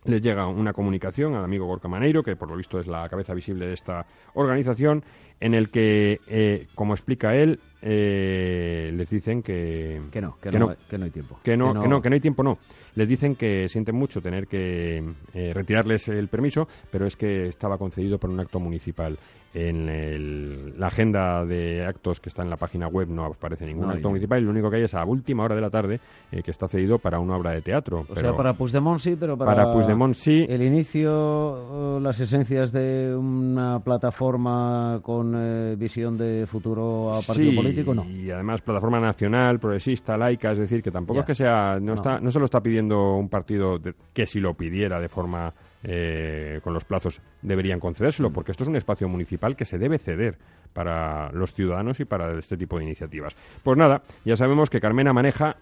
les 0.05 0.23
llega 0.23 0.47
una 0.47 0.73
comunicación 0.73 1.35
al 1.35 1.45
amigo 1.45 1.67
Gorka 1.67 1.89
Maneiro, 1.89 2.23
que 2.23 2.37
por 2.37 2.49
lo 2.49 2.57
visto 2.57 2.79
es 2.79 2.87
la 2.87 3.09
cabeza 3.09 3.35
visible 3.35 3.67
de 3.67 3.75
esta 3.75 4.07
organización, 4.35 5.05
en 5.41 5.55
el 5.55 5.71
que, 5.71 6.21
eh, 6.27 6.67
como 6.75 6.95
explica 6.95 7.35
él, 7.35 7.61
eh, 7.83 8.93
les 8.95 9.09
dicen 9.09 9.43
que, 9.43 10.01
Que 10.11 10.21
no, 10.21 10.37
que, 10.41 10.51
que 10.51 10.59
no, 10.59 10.69
no, 10.69 10.77
que 10.89 10.99
no 10.99 11.05
hay 11.05 11.11
tiempo. 11.11 11.39
que 11.43 11.57
no, 11.57 11.81
que 11.81 11.89
no, 11.89 12.03
que 12.03 12.11
no 12.11 12.15
hay 12.15 12.21
tiempo, 12.21 12.43
no. 12.43 12.59
Les 12.95 13.09
dicen 13.09 13.37
que 13.37 13.69
sienten 13.69 13.95
mucho 13.95 14.21
tener 14.21 14.47
que 14.47 15.03
eh, 15.33 15.53
retirarles 15.55 16.09
el 16.09 16.29
permiso, 16.29 16.69
pero 16.91 17.07
es 17.07 17.17
que 17.17 17.47
estaba 17.47 17.79
concedido 17.79 18.19
por 18.19 18.31
un 18.31 18.41
acto 18.41 18.61
municipal. 18.61 19.19
En 19.53 19.89
el- 19.89 20.79
la 20.79 20.87
agenda 20.87 21.45
de 21.45 21.85
actos 21.85 22.21
que 22.21 22.29
está 22.29 22.43
en 22.45 22.51
la 22.51 22.57
página 22.57 22.87
web 22.87 23.09
no 23.09 23.25
aparece 23.25 23.67
ningún 23.67 23.87
No 23.87 23.91
hay. 23.91 23.97
acto 23.97 24.09
municipal 24.11 24.41
y 24.41 24.45
lo 24.45 24.51
único 24.53 24.71
que 24.71 24.77
hay 24.77 24.83
es 24.85 24.95
a 24.95 25.05
última 25.05 25.43
hora 25.43 25.57
de 25.57 25.61
la 25.61 25.71
tarde 25.71 25.99
eh, 26.31 26.41
que 26.43 26.53
está 26.53 26.69
cedido 26.69 26.99
para 27.01 27.19
una 27.19 27.37
obra 27.37 27.51
de 27.51 27.61
teatro. 27.61 28.01
O 28.01 28.05
pero 28.15 28.21
sea, 28.21 28.37
para 28.37 28.55
Puigdemont 28.55 29.01
sí, 29.01 29.17
pero 29.19 29.37
para, 29.37 29.51
para 29.55 29.73
Puigdemont 29.73 30.15
sí. 30.15 30.47
el 30.49 30.63
inicio, 30.63 31.99
las 32.01 32.21
esencias 32.21 32.71
de 32.73 33.15
una 33.17 33.81
plataforma 33.81 35.01
con 35.03 35.35
eh, 35.37 35.75
visión 35.77 36.17
de 36.17 36.47
futuro 36.47 37.11
a 37.13 37.21
partido 37.21 37.51
Sí, 37.51 37.57
político, 37.57 37.95
no. 37.95 38.05
Y 38.05 38.31
además 38.31 38.61
plataforma 38.63 39.01
nacional, 39.01 39.59
progresista, 39.59 40.17
laica, 40.17 40.53
es 40.53 40.59
decir, 40.59 40.83
que 40.83 40.91
tampoco 40.91 41.17
Ya. 41.17 41.21
es 41.23 41.27
que 41.27 41.35
sea, 41.35 41.79
no, 41.81 41.91
No. 41.91 41.95
Está, 41.95 42.21
no 42.21 42.31
se 42.31 42.39
lo 42.39 42.45
está 42.45 42.61
pidiendo 42.61 43.15
un 43.17 43.29
partido 43.29 43.79
de- 43.79 43.95
que 44.13 44.27
si 44.27 44.39
lo 44.41 44.55
pidiera 44.55 45.01
de 45.01 45.09
forma 45.09 45.53
eh, 45.83 46.61
con 46.63 46.75
los 46.75 46.85
plazos 46.85 47.21
deberían 47.43 47.81
concedérselo, 47.81 48.31
Mm. 48.31 48.33
porque 48.33 48.53
esto 48.53 48.65
es 48.65 48.69
un 48.69 48.77
espacio 48.77 49.09
municipal 49.09 49.57
que 49.57 49.65
se 49.65 49.79
debe 49.79 49.99
ceder 49.99 50.37
para 50.73 51.31
los 51.33 51.53
ciudadanos 51.55 51.99
y 52.01 52.05
para 52.05 52.39
este 52.39 52.57
tipo 52.57 52.79
de 52.79 52.85
iniciativas. 52.85 53.35
Pues 53.63 53.77
nada, 53.77 54.03
ya 54.25 54.37
sabemos 54.37 54.71
que 54.71 54.81
Carmena 54.81 55.13
maneja 55.13 55.57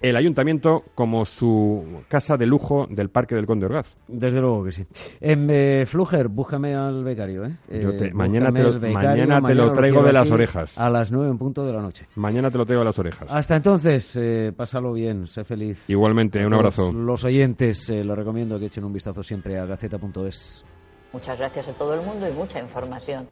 el 0.00 0.16
ayuntamiento 0.16 0.82
como 0.94 1.24
su 1.26 2.02
casa 2.08 2.36
de 2.36 2.46
lujo 2.46 2.86
del 2.90 3.10
Parque 3.10 3.34
del 3.34 3.46
Conde 3.46 3.66
Orgaz. 3.66 3.86
Desde 4.08 4.40
luego 4.40 4.64
que 4.64 4.72
sí. 4.72 4.86
Em, 5.20 5.46
eh, 5.50 5.84
Fluger, 5.86 6.28
búscame 6.28 6.74
al 6.74 7.04
becario, 7.04 7.44
¿eh? 7.44 7.56
Yo 7.70 7.96
te- 7.96 8.06
Eh, 8.06 8.14
mañana 8.14 8.50
te 8.52 8.62
lo- 8.62 8.68
al 8.70 8.78
becario, 8.80 9.08
mañana 9.26 9.46
te 9.48 9.54
lo 9.54 9.72
traigo 9.72 10.02
de 10.02 10.12
las 10.12 10.30
orejas. 10.30 10.78
A 10.78 10.88
las 10.90 11.12
nueve 11.12 11.30
en 11.30 11.38
punto 11.38 11.64
de 11.66 11.72
la 11.72 11.82
noche. 11.82 12.06
Mañana 12.16 12.50
te 12.50 12.58
lo 12.58 12.64
traigo 12.66 12.82
a 12.82 12.84
las 12.86 12.98
orejas. 12.98 13.30
Hasta 13.30 13.56
entonces, 13.56 14.16
eh, 14.16 14.52
pásalo 14.56 14.92
bien, 14.92 15.26
sé 15.26 15.44
feliz. 15.44 15.84
Igualmente, 15.88 16.42
A 16.42 16.46
un 16.46 16.54
abrazo. 16.54 16.92
Los 16.92 17.24
oyentes, 17.24 17.88
eh, 17.90 18.02
lo 18.04 18.14
recomiendo 18.16 18.58
que 18.58 18.66
echen 18.66 18.84
un 18.84 18.92
vistazo 18.92 19.22
siempre 19.22 19.58
a 19.58 19.66
gaceta.es. 19.66 20.64
Muchas 21.12 21.38
gracias 21.38 21.68
a 21.68 21.72
todo 21.72 21.94
el 21.94 22.00
mundo 22.02 22.28
y 22.28 22.32
mucha 22.32 22.60
información. 22.60 23.26